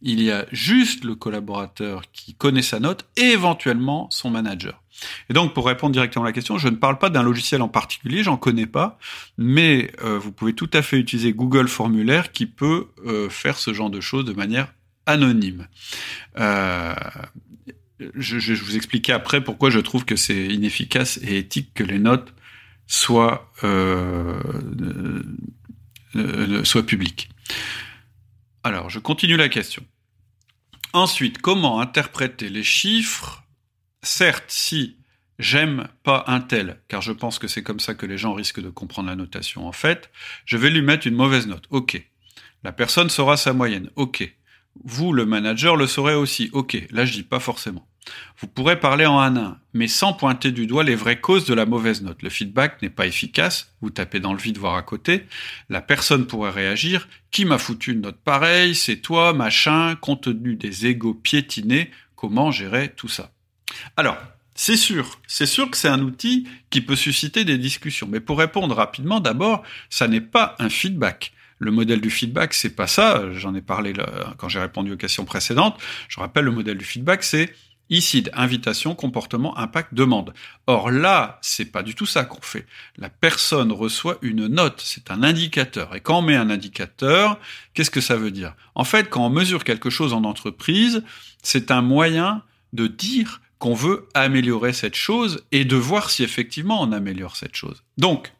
il 0.01 0.21
y 0.21 0.31
a 0.31 0.45
juste 0.51 1.03
le 1.03 1.15
collaborateur 1.15 2.03
qui 2.11 2.33
connaît 2.33 2.61
sa 2.61 2.79
note 2.79 3.05
et 3.17 3.31
éventuellement 3.31 4.07
son 4.11 4.29
manager. 4.29 4.81
Et 5.29 5.33
donc, 5.33 5.53
pour 5.53 5.65
répondre 5.65 5.93
directement 5.93 6.25
à 6.25 6.27
la 6.27 6.33
question, 6.33 6.57
je 6.57 6.67
ne 6.67 6.75
parle 6.75 6.97
pas 6.97 7.09
d'un 7.09 7.23
logiciel 7.23 7.61
en 7.61 7.67
particulier, 7.67 8.23
j'en 8.23 8.37
connais 8.37 8.65
pas, 8.65 8.97
mais 9.37 9.91
euh, 10.03 10.17
vous 10.17 10.31
pouvez 10.31 10.53
tout 10.53 10.69
à 10.73 10.81
fait 10.81 10.97
utiliser 10.97 11.33
Google 11.33 11.67
Formulaire 11.67 12.31
qui 12.31 12.45
peut 12.45 12.87
euh, 13.05 13.29
faire 13.29 13.57
ce 13.57 13.73
genre 13.73 13.89
de 13.89 14.01
choses 14.01 14.25
de 14.25 14.33
manière 14.33 14.73
anonyme. 15.05 15.67
Euh, 16.37 16.93
je, 18.15 18.39
je, 18.39 18.53
vous 18.53 18.75
expliquer 18.75 19.13
après 19.13 19.43
pourquoi 19.43 19.69
je 19.69 19.79
trouve 19.79 20.05
que 20.05 20.15
c'est 20.15 20.47
inefficace 20.47 21.17
et 21.23 21.37
éthique 21.37 21.73
que 21.73 21.83
les 21.83 21.99
notes 21.99 22.33
soient, 22.87 23.51
euh, 23.63 24.39
soient 26.63 26.85
publiques. 26.85 27.29
Alors, 28.63 28.89
je 28.89 28.99
continue 28.99 29.37
la 29.37 29.49
question. 29.49 29.85
Ensuite, 30.93 31.39
comment 31.41 31.81
interpréter 31.81 32.49
les 32.49 32.63
chiffres? 32.63 33.43
Certes, 34.01 34.45
si 34.47 34.97
j'aime 35.39 35.87
pas 36.03 36.23
un 36.27 36.39
tel, 36.39 36.79
car 36.87 37.01
je 37.01 37.11
pense 37.11 37.39
que 37.39 37.47
c'est 37.47 37.63
comme 37.63 37.79
ça 37.79 37.95
que 37.95 38.05
les 38.05 38.17
gens 38.17 38.33
risquent 38.33 38.61
de 38.61 38.69
comprendre 38.69 39.09
la 39.09 39.15
notation 39.15 39.67
en 39.67 39.71
fait, 39.71 40.09
je 40.45 40.57
vais 40.57 40.69
lui 40.69 40.81
mettre 40.81 41.07
une 41.07 41.15
mauvaise 41.15 41.47
note. 41.47 41.65
Ok. 41.69 42.01
La 42.63 42.71
personne 42.71 43.09
saura 43.09 43.37
sa 43.37 43.53
moyenne. 43.53 43.89
Ok. 43.95 44.35
Vous, 44.83 45.13
le 45.13 45.25
manager, 45.25 45.75
le 45.75 45.87
saurez 45.87 46.15
aussi. 46.15 46.49
Ok. 46.53 46.77
Là, 46.91 47.05
je 47.05 47.13
dis 47.13 47.23
pas 47.23 47.39
forcément. 47.39 47.87
Vous 48.39 48.47
pourrez 48.47 48.79
parler 48.79 49.05
en 49.05 49.19
un 49.19 49.57
mais 49.73 49.87
sans 49.87 50.13
pointer 50.13 50.51
du 50.51 50.67
doigt 50.67 50.85
les 50.85 50.95
vraies 50.95 51.19
causes 51.19 51.45
de 51.45 51.53
la 51.53 51.65
mauvaise 51.65 52.01
note. 52.01 52.21
Le 52.21 52.29
feedback 52.29 52.81
n'est 52.81 52.89
pas 52.89 53.07
efficace, 53.07 53.73
vous 53.81 53.89
tapez 53.89 54.21
dans 54.21 54.31
le 54.31 54.39
vide 54.39 54.57
voir 54.57 54.75
à 54.75 54.81
côté, 54.81 55.25
la 55.69 55.81
personne 55.81 56.27
pourrait 56.27 56.51
réagir, 56.51 57.09
qui 57.29 57.43
m'a 57.43 57.57
foutu 57.57 57.91
une 57.91 58.01
note 58.01 58.19
pareille, 58.23 58.73
c'est 58.73 58.97
toi, 58.97 59.33
machin, 59.33 59.95
compte 59.95 60.23
tenu 60.23 60.55
des 60.55 60.85
égaux 60.85 61.13
piétinés, 61.13 61.91
comment 62.15 62.51
gérer 62.51 62.93
tout 62.95 63.09
ça? 63.09 63.33
Alors, 63.97 64.17
c'est 64.55 64.77
sûr, 64.77 65.19
c'est 65.27 65.45
sûr 65.45 65.69
que 65.69 65.75
c'est 65.75 65.89
un 65.89 66.01
outil 66.01 66.47
qui 66.69 66.79
peut 66.79 66.95
susciter 66.95 67.43
des 67.43 67.57
discussions, 67.57 68.07
mais 68.09 68.21
pour 68.21 68.39
répondre 68.39 68.73
rapidement, 68.73 69.19
d'abord, 69.19 69.63
ça 69.89 70.07
n'est 70.07 70.21
pas 70.21 70.55
un 70.59 70.69
feedback. 70.69 71.33
Le 71.59 71.71
modèle 71.71 72.01
du 72.01 72.09
feedback, 72.09 72.53
c'est 72.53 72.75
pas 72.75 72.87
ça. 72.87 73.31
J'en 73.33 73.55
ai 73.55 73.61
parlé 73.61 73.93
quand 74.37 74.49
j'ai 74.49 74.59
répondu 74.59 74.93
aux 74.93 74.97
questions 74.97 75.25
précédentes. 75.25 75.79
Je 76.09 76.19
rappelle, 76.19 76.45
le 76.45 76.51
modèle 76.51 76.77
du 76.77 76.85
feedback, 76.85 77.23
c'est 77.23 77.53
ICID, 77.89 78.31
invitation, 78.33 78.95
comportement, 78.95 79.57
impact, 79.57 79.93
demande. 79.93 80.33
Or 80.67 80.89
là, 80.89 81.37
c'est 81.41 81.65
pas 81.65 81.83
du 81.83 81.93
tout 81.93 82.05
ça 82.05 82.25
qu'on 82.25 82.41
fait. 82.41 82.65
La 82.97 83.09
personne 83.09 83.71
reçoit 83.71 84.17
une 84.21 84.47
note, 84.47 84.81
c'est 84.83 85.11
un 85.11 85.23
indicateur. 85.23 85.95
Et 85.95 86.01
quand 86.01 86.19
on 86.19 86.21
met 86.23 86.35
un 86.35 86.49
indicateur, 86.49 87.39
qu'est-ce 87.73 87.91
que 87.91 88.01
ça 88.01 88.15
veut 88.15 88.31
dire? 88.31 88.55
En 88.73 88.83
fait, 88.83 89.09
quand 89.09 89.25
on 89.25 89.29
mesure 89.29 89.63
quelque 89.63 89.89
chose 89.89 90.13
en 90.13 90.23
entreprise, 90.23 91.03
c'est 91.43 91.69
un 91.71 91.81
moyen 91.81 92.41
de 92.73 92.87
dire 92.87 93.41
qu'on 93.59 93.75
veut 93.75 94.09
améliorer 94.13 94.73
cette 94.73 94.95
chose 94.95 95.45
et 95.51 95.63
de 95.63 95.75
voir 95.75 96.09
si 96.09 96.23
effectivement 96.23 96.81
on 96.81 96.91
améliore 96.91 97.35
cette 97.35 97.55
chose. 97.55 97.83
Donc, 97.97 98.33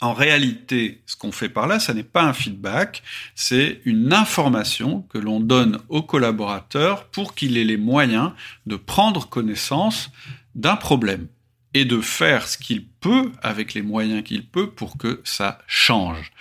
en 0.00 0.12
réalité, 0.12 1.02
ce 1.06 1.16
qu'on 1.16 1.32
fait 1.32 1.48
par 1.48 1.66
là, 1.66 1.78
ça 1.80 1.94
n'est 1.94 2.02
pas 2.02 2.22
un 2.22 2.32
feedback, 2.32 3.02
c'est 3.34 3.80
une 3.84 4.12
information 4.12 5.02
que 5.02 5.18
l'on 5.18 5.40
donne 5.40 5.78
au 5.88 6.02
collaborateur 6.02 7.06
pour 7.06 7.34
qu'il 7.34 7.56
ait 7.56 7.64
les 7.64 7.76
moyens 7.76 8.32
de 8.66 8.76
prendre 8.76 9.28
connaissance 9.28 10.10
d'un 10.54 10.76
problème 10.76 11.28
et 11.74 11.84
de 11.84 12.00
faire 12.00 12.48
ce 12.48 12.56
qu'il 12.56 12.86
peut 12.86 13.32
avec 13.42 13.74
les 13.74 13.82
moyens 13.82 14.22
qu'il 14.22 14.46
peut 14.46 14.70
pour 14.70 14.96
que 14.96 15.20
ça 15.24 15.58
change. 15.66 16.32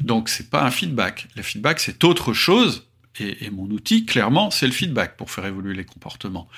Donc 0.00 0.28
c'est 0.28 0.50
pas 0.50 0.64
un 0.64 0.70
feedback. 0.70 1.28
Le 1.36 1.42
feedback 1.42 1.80
c'est 1.80 2.04
autre 2.04 2.32
chose 2.32 2.86
et, 3.20 3.50
mon 3.50 3.64
outil, 3.64 4.06
clairement, 4.06 4.50
c'est 4.50 4.66
le 4.66 4.72
feedback 4.72 5.16
pour 5.16 5.30
faire 5.30 5.44
évoluer 5.44 5.74
les 5.74 5.84
comportements. 5.84 6.48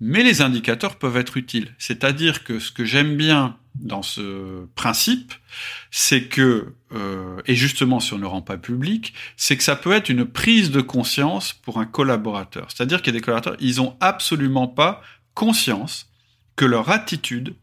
Mais 0.00 0.22
les 0.22 0.42
indicateurs 0.42 0.96
peuvent 0.96 1.16
être 1.16 1.36
utiles. 1.36 1.74
C'est-à-dire 1.78 2.44
que 2.44 2.60
ce 2.60 2.70
que 2.70 2.84
j'aime 2.84 3.16
bien 3.16 3.56
dans 3.74 4.02
ce 4.02 4.66
principe, 4.76 5.34
c'est 5.90 6.24
que, 6.24 6.74
euh, 6.92 7.40
et 7.46 7.54
justement 7.54 8.00
si 8.00 8.12
on 8.12 8.16
ne 8.16 8.22
le 8.22 8.28
rend 8.28 8.42
pas 8.42 8.56
public, 8.56 9.14
c'est 9.36 9.56
que 9.56 9.62
ça 9.62 9.76
peut 9.76 9.92
être 9.92 10.08
une 10.08 10.24
prise 10.24 10.70
de 10.70 10.80
conscience 10.80 11.52
pour 11.52 11.78
un 11.78 11.86
collaborateur. 11.86 12.68
C'est-à-dire 12.68 13.02
qu'il 13.02 13.12
y 13.12 13.16
a 13.16 13.18
des 13.18 13.24
collaborateurs, 13.24 13.56
ils 13.60 13.80
ont 13.80 13.96
absolument 14.00 14.68
pas 14.68 15.02
conscience 15.34 16.08
que 16.56 16.64
leur 16.64 16.90
attitude 16.90 17.56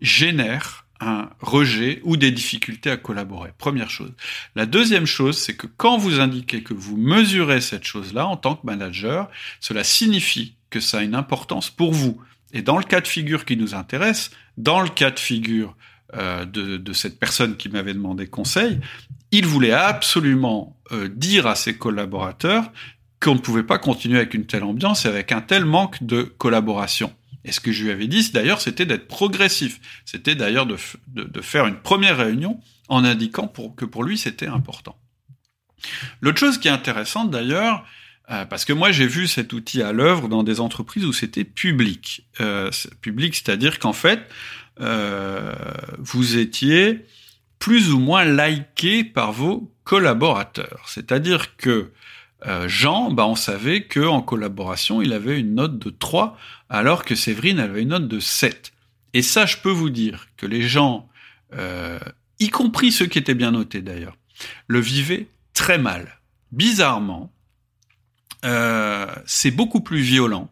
génère 0.00 0.86
un 1.00 1.30
rejet 1.40 2.00
ou 2.04 2.16
des 2.16 2.32
difficultés 2.32 2.90
à 2.90 2.96
collaborer. 2.96 3.52
Première 3.56 3.90
chose. 3.90 4.12
La 4.56 4.66
deuxième 4.66 5.06
chose, 5.06 5.38
c'est 5.38 5.54
que 5.54 5.66
quand 5.66 5.96
vous 5.96 6.18
indiquez 6.18 6.62
que 6.62 6.74
vous 6.74 6.96
mesurez 6.96 7.60
cette 7.60 7.84
chose-là 7.84 8.26
en 8.26 8.36
tant 8.36 8.56
que 8.56 8.66
manager, 8.66 9.30
cela 9.60 9.84
signifie 9.84 10.56
que 10.70 10.80
ça 10.80 10.98
a 10.98 11.02
une 11.02 11.14
importance 11.14 11.70
pour 11.70 11.92
vous. 11.92 12.20
Et 12.52 12.62
dans 12.62 12.78
le 12.78 12.84
cas 12.84 13.00
de 13.00 13.08
figure 13.08 13.44
qui 13.44 13.56
nous 13.56 13.74
intéresse, 13.74 14.30
dans 14.56 14.80
le 14.80 14.88
cas 14.88 15.10
de 15.10 15.18
figure 15.18 15.76
euh, 16.14 16.44
de, 16.44 16.92
cette 16.92 17.18
personne 17.18 17.56
qui 17.56 17.68
m'avait 17.68 17.92
demandé 17.92 18.26
conseil, 18.26 18.80
il 19.30 19.46
voulait 19.46 19.72
absolument 19.72 20.76
euh, 20.92 21.08
dire 21.08 21.46
à 21.46 21.54
ses 21.54 21.76
collaborateurs 21.76 22.72
qu'on 23.20 23.34
ne 23.34 23.40
pouvait 23.40 23.64
pas 23.64 23.78
continuer 23.78 24.18
avec 24.18 24.32
une 24.34 24.46
telle 24.46 24.64
ambiance 24.64 25.04
et 25.04 25.08
avec 25.08 25.32
un 25.32 25.40
tel 25.40 25.64
manque 25.64 26.02
de 26.02 26.22
collaboration. 26.22 27.12
Et 27.44 27.52
ce 27.52 27.60
que 27.60 27.72
je 27.72 27.84
lui 27.84 27.90
avais 27.90 28.06
dit, 28.06 28.30
d'ailleurs, 28.32 28.60
c'était 28.60 28.86
d'être 28.86 29.06
progressif. 29.08 29.80
C'était 30.04 30.34
d'ailleurs 30.34 30.66
de, 30.66 30.76
faire 31.40 31.66
une 31.66 31.76
première 31.76 32.16
réunion 32.16 32.60
en 32.88 33.04
indiquant 33.04 33.48
que 33.48 33.84
pour 33.84 34.04
lui, 34.04 34.18
c'était 34.18 34.46
important. 34.46 34.96
L'autre 36.20 36.38
chose 36.38 36.58
qui 36.58 36.68
est 36.68 36.72
intéressante, 36.72 37.30
d'ailleurs, 37.30 37.84
euh, 38.30 38.44
parce 38.44 38.64
que 38.64 38.72
moi, 38.72 38.92
j'ai 38.92 39.06
vu 39.06 39.26
cet 39.26 39.52
outil 39.52 39.82
à 39.82 39.92
l'œuvre 39.92 40.28
dans 40.28 40.42
des 40.42 40.60
entreprises 40.60 41.04
où 41.04 41.12
c'était 41.12 41.44
public. 41.44 42.26
Euh, 42.40 42.70
public, 43.00 43.34
c'est-à-dire 43.34 43.78
qu'en 43.78 43.94
fait, 43.94 44.20
euh, 44.80 45.54
vous 45.98 46.36
étiez 46.36 47.06
plus 47.58 47.90
ou 47.92 47.98
moins 47.98 48.24
liké 48.24 49.02
par 49.02 49.32
vos 49.32 49.72
collaborateurs. 49.84 50.84
C'est-à-dire 50.86 51.56
que 51.56 51.90
Jean, 52.66 53.10
bah, 53.10 53.26
on 53.26 53.34
savait 53.34 53.82
que 53.82 53.98
en 53.98 54.22
collaboration, 54.22 55.02
il 55.02 55.12
avait 55.12 55.40
une 55.40 55.56
note 55.56 55.76
de 55.76 55.90
3, 55.90 56.38
alors 56.68 57.04
que 57.04 57.16
Séverine 57.16 57.58
avait 57.58 57.82
une 57.82 57.88
note 57.88 58.06
de 58.06 58.20
7. 58.20 58.72
Et 59.12 59.22
ça, 59.22 59.44
je 59.44 59.56
peux 59.56 59.72
vous 59.72 59.90
dire 59.90 60.28
que 60.36 60.46
les 60.46 60.62
gens, 60.62 61.08
y 62.38 62.48
compris 62.50 62.92
ceux 62.92 63.06
qui 63.06 63.18
étaient 63.18 63.34
bien 63.34 63.50
notés 63.50 63.82
d'ailleurs, 63.82 64.16
le 64.68 64.78
vivaient 64.78 65.26
très 65.52 65.78
mal. 65.78 66.20
Bizarrement, 66.52 67.32
euh, 68.44 69.06
c'est 69.26 69.50
beaucoup 69.50 69.80
plus 69.80 70.00
violent 70.00 70.50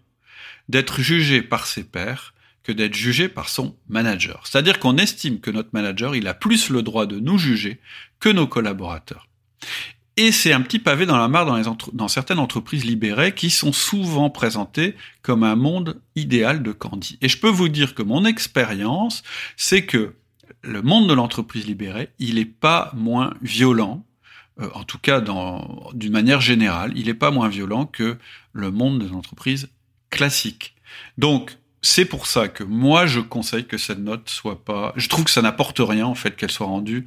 d'être 0.69 1.01
jugé 1.01 1.43
par 1.43 1.67
ses 1.67 1.85
pairs 1.85 2.35
que 2.63 2.73
d'être 2.73 2.95
jugé 2.95 3.29
par 3.29 3.49
son 3.49 3.77
manager. 3.89 4.43
C'est-à-dire 4.45 4.81
qu'on 4.81 4.97
estime 4.97 5.39
que 5.41 5.53
notre 5.53 5.71
manager, 5.73 6.17
il 6.17 6.27
a 6.27 6.35
plus 6.35 6.69
le 6.71 6.83
droit 6.83 7.07
de 7.07 7.21
nous 7.21 7.39
juger 7.39 7.81
que 8.19 8.29
nos 8.29 8.49
collaborateurs. 8.49 9.29
Et 10.17 10.33
c'est 10.33 10.53
un 10.53 10.63
petit 10.63 10.79
pavé 10.79 11.05
dans 11.07 11.19
la 11.19 11.29
mare 11.29 11.45
dans, 11.45 11.77
dans 11.93 12.09
certaines 12.09 12.39
entreprises 12.39 12.85
libérées 12.85 13.35
qui 13.35 13.51
sont 13.51 13.73
souvent 13.73 14.31
présentées 14.31 14.97
comme 15.23 15.45
un 15.45 15.57
monde 15.57 16.01
idéal 16.17 16.63
de 16.63 16.73
Candy. 16.73 17.19
Et 17.21 17.29
je 17.29 17.39
peux 17.39 17.51
vous 17.51 17.69
dire 17.69 17.95
que 17.95 18.03
mon 18.03 18.25
expérience, 18.25 19.23
c'est 19.57 19.85
que 19.85 20.15
le 20.63 20.83
monde 20.83 21.09
de 21.09 21.15
l'entreprise 21.15 21.67
libérée, 21.67 22.09
il 22.19 22.37
n'est 22.37 22.47
pas 22.47 22.93
moins 22.97 23.35
violent, 23.43 24.05
euh, 24.61 24.69
en 24.75 24.85
tout 24.85 24.99
cas 24.99 25.21
d'une 25.21 26.13
manière 26.13 26.41
générale, 26.41 26.93
il 26.97 27.07
n'est 27.07 27.15
pas 27.15 27.31
moins 27.31 27.49
violent 27.49 27.87
que 27.87 28.17
le 28.53 28.71
monde 28.71 29.01
de 29.03 29.09
l'entreprise 29.09 29.69
classique. 30.11 30.75
Donc, 31.19 31.59
c'est 31.83 32.05
pour 32.05 32.27
ça 32.27 32.49
que 32.49 32.65
moi, 32.65 33.07
je 33.07 33.21
conseille 33.21 33.67
que 33.67 33.79
cette 33.79 33.99
note 33.99 34.29
soit 34.29 34.65
pas... 34.65 34.93
Je 34.97 35.09
trouve 35.09 35.25
que 35.25 35.31
ça 35.31 35.43
n'apporte 35.43 35.79
rien, 35.79 36.07
en 36.07 36.15
fait, 36.15 36.37
qu'elle 36.37 36.51
soit 36.51 36.67
rendue 36.67 37.07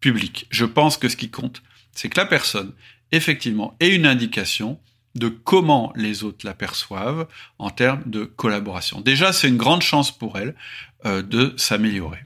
publique. 0.00 0.46
Je 0.50 0.64
pense 0.64 0.96
que 0.96 1.08
ce 1.08 1.16
qui 1.16 1.30
compte, 1.30 1.62
c'est 1.92 2.08
que 2.08 2.20
la 2.20 2.26
personne, 2.26 2.72
effectivement, 3.12 3.76
ait 3.80 3.94
une 3.94 4.06
indication 4.06 4.78
de 5.14 5.28
comment 5.28 5.92
les 5.96 6.22
autres 6.22 6.46
l'aperçoivent 6.46 7.26
en 7.58 7.70
termes 7.70 8.02
de 8.06 8.24
collaboration. 8.24 9.00
Déjà, 9.00 9.32
c'est 9.32 9.48
une 9.48 9.56
grande 9.56 9.82
chance 9.82 10.16
pour 10.16 10.38
elle 10.38 10.54
euh, 11.04 11.22
de 11.22 11.54
s'améliorer. 11.56 12.20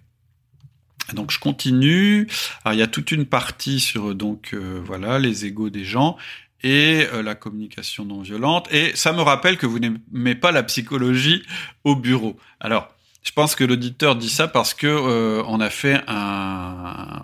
Donc 1.12 1.30
je 1.30 1.38
continue. 1.38 2.26
Alors 2.64 2.74
il 2.74 2.80
y 2.80 2.82
a 2.82 2.86
toute 2.86 3.12
une 3.12 3.26
partie 3.26 3.80
sur 3.80 4.14
donc 4.14 4.50
euh, 4.54 4.80
voilà 4.84 5.18
les 5.18 5.44
égaux 5.44 5.70
des 5.70 5.84
gens 5.84 6.16
et 6.62 7.06
euh, 7.12 7.22
la 7.22 7.34
communication 7.34 8.04
non 8.04 8.22
violente. 8.22 8.68
Et 8.72 8.92
ça 8.96 9.12
me 9.12 9.20
rappelle 9.20 9.58
que 9.58 9.66
vous 9.66 9.78
n'aimez 9.78 10.34
pas 10.34 10.52
la 10.52 10.62
psychologie 10.62 11.42
au 11.84 11.96
bureau. 11.96 12.38
Alors 12.60 12.88
je 13.22 13.32
pense 13.32 13.54
que 13.54 13.64
l'auditeur 13.64 14.16
dit 14.16 14.28
ça 14.28 14.48
parce 14.48 14.74
que 14.74 15.42
on 15.46 15.60
a 15.60 15.70
fait 15.70 16.02
un, 16.06 17.22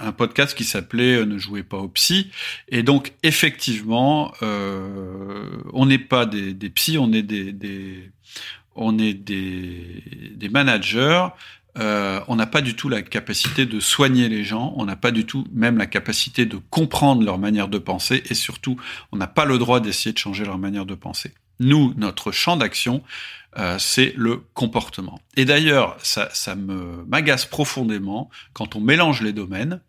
un 0.00 0.12
podcast 0.12 0.56
qui 0.56 0.64
s'appelait 0.64 1.16
euh, 1.16 1.26
Ne 1.26 1.38
jouez 1.38 1.62
pas 1.62 1.78
au 1.78 1.88
psy. 1.88 2.30
Et 2.68 2.82
donc, 2.82 3.12
effectivement, 3.22 4.32
euh, 4.42 5.46
on 5.72 5.86
n'est 5.86 5.98
pas 5.98 6.26
des, 6.26 6.54
des 6.54 6.70
psys, 6.70 6.98
on 6.98 7.12
est 7.12 7.22
des, 7.22 7.52
des 7.52 8.10
on 8.76 8.98
est 8.98 9.14
des, 9.14 10.02
des 10.34 10.48
managers 10.48 11.26
euh, 11.78 12.20
on 12.28 12.36
n'a 12.36 12.46
pas 12.46 12.60
du 12.60 12.74
tout 12.74 12.88
la 12.88 13.02
capacité 13.02 13.66
de 13.66 13.80
soigner 13.80 14.28
les 14.28 14.44
gens, 14.44 14.74
on 14.76 14.84
n'a 14.84 14.96
pas 14.96 15.10
du 15.10 15.24
tout 15.24 15.46
même 15.52 15.78
la 15.78 15.86
capacité 15.86 16.46
de 16.46 16.58
comprendre 16.70 17.22
leur 17.24 17.38
manière 17.38 17.68
de 17.68 17.78
penser, 17.78 18.22
et 18.28 18.34
surtout, 18.34 18.76
on 19.12 19.16
n'a 19.16 19.26
pas 19.26 19.44
le 19.44 19.58
droit 19.58 19.80
d'essayer 19.80 20.12
de 20.12 20.18
changer 20.18 20.44
leur 20.44 20.58
manière 20.58 20.86
de 20.86 20.94
penser. 20.94 21.32
Nous, 21.60 21.92
notre 21.96 22.32
champ 22.32 22.56
d'action, 22.56 23.02
euh, 23.58 23.76
c'est 23.78 24.14
le 24.16 24.42
comportement. 24.54 25.20
Et 25.36 25.44
d'ailleurs, 25.44 25.96
ça, 26.02 26.28
ça 26.32 26.54
me 26.54 27.04
m'agace 27.06 27.46
profondément 27.46 28.30
quand 28.52 28.76
on 28.76 28.80
mélange 28.80 29.22
les 29.22 29.32
domaines. 29.32 29.80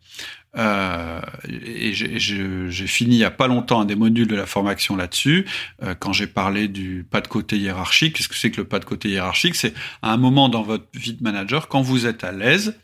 Euh, 0.57 1.21
et 1.47 1.93
j'ai 1.93 2.87
fini 2.87 3.15
il 3.15 3.19
y 3.19 3.23
a 3.23 3.31
pas 3.31 3.47
longtemps 3.47 3.81
un 3.81 3.85
des 3.85 3.95
modules 3.95 4.27
de 4.27 4.35
la 4.35 4.45
formation 4.45 4.95
là-dessus, 4.95 5.45
euh, 5.81 5.95
quand 5.95 6.11
j'ai 6.11 6.27
parlé 6.27 6.67
du 6.67 7.05
pas 7.09 7.21
de 7.21 7.27
côté 7.27 7.57
hiérarchique. 7.57 8.15
Qu'est-ce 8.15 8.27
que 8.27 8.35
c'est 8.35 8.51
que 8.51 8.57
le 8.57 8.67
pas 8.67 8.79
de 8.79 8.85
côté 8.85 9.09
hiérarchique? 9.09 9.55
C'est 9.55 9.73
à 10.01 10.11
un 10.11 10.17
moment 10.17 10.49
dans 10.49 10.63
votre 10.63 10.85
vie 10.93 11.13
de 11.13 11.23
manager, 11.23 11.67
quand 11.67 11.81
vous 11.81 12.05
êtes 12.05 12.23
à 12.23 12.31
l'aise, 12.31 12.75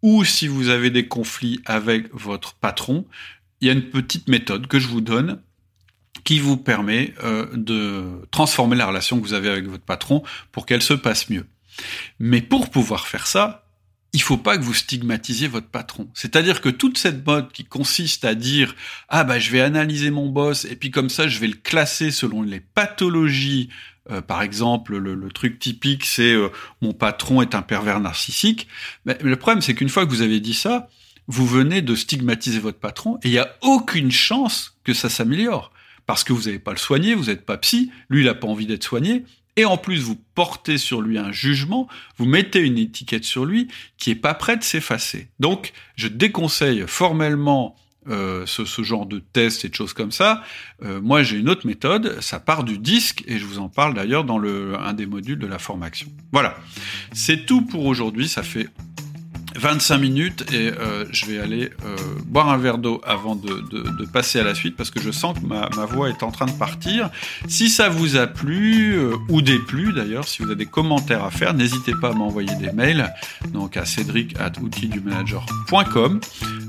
ou 0.00 0.24
si 0.24 0.48
vous 0.48 0.68
avez 0.68 0.90
des 0.90 1.06
conflits 1.06 1.60
avec 1.66 2.12
votre 2.12 2.54
patron, 2.54 3.06
il 3.60 3.68
y 3.68 3.70
a 3.70 3.74
une 3.74 3.90
petite 3.90 4.28
méthode 4.28 4.66
que 4.66 4.80
je 4.80 4.88
vous 4.88 5.00
donne 5.00 5.40
qui 6.24 6.38
vous 6.38 6.56
permet 6.56 7.14
euh, 7.24 7.46
de 7.54 8.04
transformer 8.30 8.76
la 8.76 8.86
relation 8.86 9.18
que 9.18 9.22
vous 9.22 9.34
avez 9.34 9.48
avec 9.48 9.66
votre 9.66 9.84
patron 9.84 10.22
pour 10.50 10.66
qu'elle 10.66 10.82
se 10.82 10.94
passe 10.94 11.30
mieux. 11.30 11.46
Mais 12.18 12.40
pour 12.40 12.70
pouvoir 12.70 13.06
faire 13.06 13.26
ça, 13.26 13.61
il 14.12 14.22
faut 14.22 14.36
pas 14.36 14.58
que 14.58 14.62
vous 14.62 14.74
stigmatisiez 14.74 15.48
votre 15.48 15.68
patron. 15.68 16.08
C'est-à-dire 16.14 16.60
que 16.60 16.68
toute 16.68 16.98
cette 16.98 17.26
mode 17.26 17.50
qui 17.50 17.64
consiste 17.64 18.24
à 18.24 18.34
dire 18.34 18.74
ah 19.08 19.24
bah 19.24 19.38
je 19.38 19.50
vais 19.50 19.60
analyser 19.60 20.10
mon 20.10 20.28
boss 20.28 20.66
et 20.66 20.76
puis 20.76 20.90
comme 20.90 21.08
ça 21.08 21.28
je 21.28 21.38
vais 21.38 21.46
le 21.46 21.54
classer 21.54 22.10
selon 22.10 22.42
les 22.42 22.60
pathologies. 22.60 23.70
Euh, 24.10 24.20
par 24.20 24.42
exemple, 24.42 24.96
le, 24.96 25.28
truc 25.30 25.58
typique 25.58 26.04
c'est 26.04 26.32
euh, 26.32 26.50
mon 26.82 26.92
patron 26.92 27.40
est 27.40 27.54
un 27.54 27.62
pervers 27.62 28.00
narcissique. 28.00 28.68
Mais, 29.06 29.16
le 29.22 29.36
problème 29.36 29.62
c'est 29.62 29.74
qu'une 29.74 29.88
fois 29.88 30.04
que 30.04 30.10
vous 30.10 30.22
avez 30.22 30.40
dit 30.40 30.54
ça, 30.54 30.88
vous 31.26 31.46
venez 31.46 31.80
de 31.80 31.94
stigmatiser 31.94 32.58
votre 32.58 32.80
patron 32.80 33.16
et 33.22 33.28
il 33.28 33.32
y 33.32 33.38
a 33.38 33.56
aucune 33.62 34.10
chance 34.10 34.76
que 34.84 34.92
ça 34.92 35.08
s'améliore 35.08 35.72
parce 36.04 36.24
que 36.24 36.32
vous 36.32 36.42
n'avez 36.42 36.58
pas 36.58 36.72
le 36.72 36.78
soigné, 36.78 37.14
vous 37.14 37.26
n'êtes 37.26 37.46
pas 37.46 37.56
psy, 37.58 37.90
lui 38.10 38.22
il 38.22 38.26
n'a 38.26 38.34
pas 38.34 38.48
envie 38.48 38.66
d'être 38.66 38.84
soigné, 38.84 39.24
et 39.56 39.64
en 39.64 39.76
plus 39.76 40.00
vous 40.00 40.18
portez 40.34 40.78
sur 40.78 41.00
lui 41.02 41.18
un 41.18 41.32
jugement, 41.32 41.88
vous 42.16 42.26
mettez 42.26 42.60
une 42.60 42.78
étiquette 42.78 43.24
sur 43.24 43.44
lui 43.44 43.68
qui 43.98 44.10
est 44.10 44.16
pas 44.16 44.34
prête 44.34 44.60
de 44.60 44.64
s'effacer. 44.64 45.28
Donc 45.40 45.72
je 45.96 46.08
déconseille 46.08 46.84
formellement 46.86 47.76
euh, 48.08 48.46
ce, 48.46 48.82
genre 48.82 49.06
de 49.06 49.20
tests 49.20 49.64
et 49.64 49.68
de 49.68 49.74
choses 49.74 49.92
comme 49.92 50.10
ça. 50.10 50.42
Euh, 50.82 51.00
moi 51.00 51.22
j'ai 51.22 51.38
une 51.38 51.48
autre 51.48 51.66
méthode, 51.66 52.20
ça 52.20 52.40
part 52.40 52.64
du 52.64 52.78
disque 52.78 53.22
et 53.28 53.38
je 53.38 53.44
vous 53.44 53.58
en 53.58 53.68
parle 53.68 53.94
d'ailleurs 53.94 54.24
dans 54.24 54.40
un 54.40 54.92
des 54.92 55.06
modules 55.06 55.38
de 55.38 55.46
la 55.46 55.58
formation. 55.58 56.08
Voilà, 56.32 56.56
c'est 57.12 57.46
tout 57.46 57.62
pour 57.62 57.86
aujourd'hui. 57.86 58.28
Ça 58.28 58.42
fait 58.42 58.68
25 59.56 59.98
minutes 59.98 60.44
et 60.52 60.70
euh, 60.70 61.04
je 61.10 61.26
vais 61.26 61.38
aller 61.38 61.70
euh, 61.84 61.96
boire 62.26 62.48
un 62.48 62.56
verre 62.56 62.78
d'eau 62.78 63.00
avant 63.04 63.36
de, 63.36 63.48
de, 63.70 63.82
de, 63.82 64.04
passer 64.06 64.40
à 64.40 64.44
la 64.44 64.54
suite 64.54 64.76
parce 64.76 64.90
que 64.90 65.00
je 65.00 65.10
sens 65.10 65.38
que 65.38 65.44
ma, 65.46 65.68
ma, 65.76 65.84
voix 65.84 66.08
est 66.08 66.22
en 66.22 66.30
train 66.30 66.46
de 66.46 66.52
partir. 66.52 67.10
Si 67.48 67.68
ça 67.68 67.88
vous 67.88 68.16
a 68.16 68.26
plu 68.26 68.94
euh, 68.94 69.16
ou 69.28 69.42
déplu 69.42 69.92
d'ailleurs, 69.92 70.26
si 70.26 70.42
vous 70.42 70.48
avez 70.48 70.56
des 70.56 70.66
commentaires 70.66 71.24
à 71.24 71.30
faire, 71.30 71.54
n'hésitez 71.54 71.92
pas 71.94 72.10
à 72.10 72.12
m'envoyer 72.12 72.54
des 72.56 72.72
mails 72.72 73.12
donc 73.52 73.76
à 73.76 73.84
cédric 73.84 74.36
at 74.40 74.52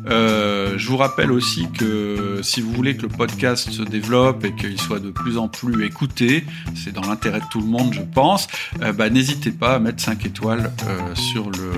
euh, 0.05 0.73
je 0.77 0.87
vous 0.89 0.97
rappelle 0.97 1.31
aussi 1.31 1.67
que 1.71 2.39
si 2.41 2.61
vous 2.61 2.71
voulez 2.73 2.97
que 2.97 3.03
le 3.03 3.07
podcast 3.07 3.69
se 3.69 3.83
développe 3.83 4.43
et 4.43 4.53
qu'il 4.53 4.79
soit 4.79 4.99
de 4.99 5.11
plus 5.11 5.37
en 5.37 5.47
plus 5.47 5.85
écouté, 5.85 6.43
c'est 6.75 6.91
dans 6.91 7.01
l'intérêt 7.01 7.39
de 7.39 7.45
tout 7.51 7.61
le 7.61 7.67
monde, 7.67 7.93
je 7.93 8.01
pense, 8.01 8.47
bah, 8.95 9.09
n'hésitez 9.09 9.51
pas 9.51 9.75
à 9.75 9.79
mettre 9.79 10.03
5 10.03 10.25
étoiles 10.25 10.71
sur 11.15 11.49
le 11.49 11.71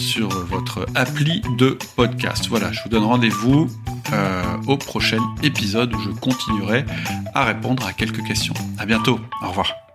sur 0.00 0.28
votre 0.28 0.86
appli 0.94 1.42
de 1.58 1.78
podcast. 1.94 2.46
Voilà, 2.48 2.72
je 2.72 2.82
vous 2.82 2.88
donne 2.88 3.04
rendez-vous 3.04 3.68
euh, 4.12 4.42
au 4.66 4.76
prochain 4.76 5.20
épisode 5.42 5.94
où 5.94 6.00
je 6.00 6.10
continuerai 6.10 6.84
à 7.34 7.44
répondre 7.44 7.86
à 7.86 7.92
quelques 7.92 8.24
questions. 8.24 8.54
À 8.78 8.86
bientôt. 8.86 9.20
Au 9.42 9.48
revoir. 9.48 9.89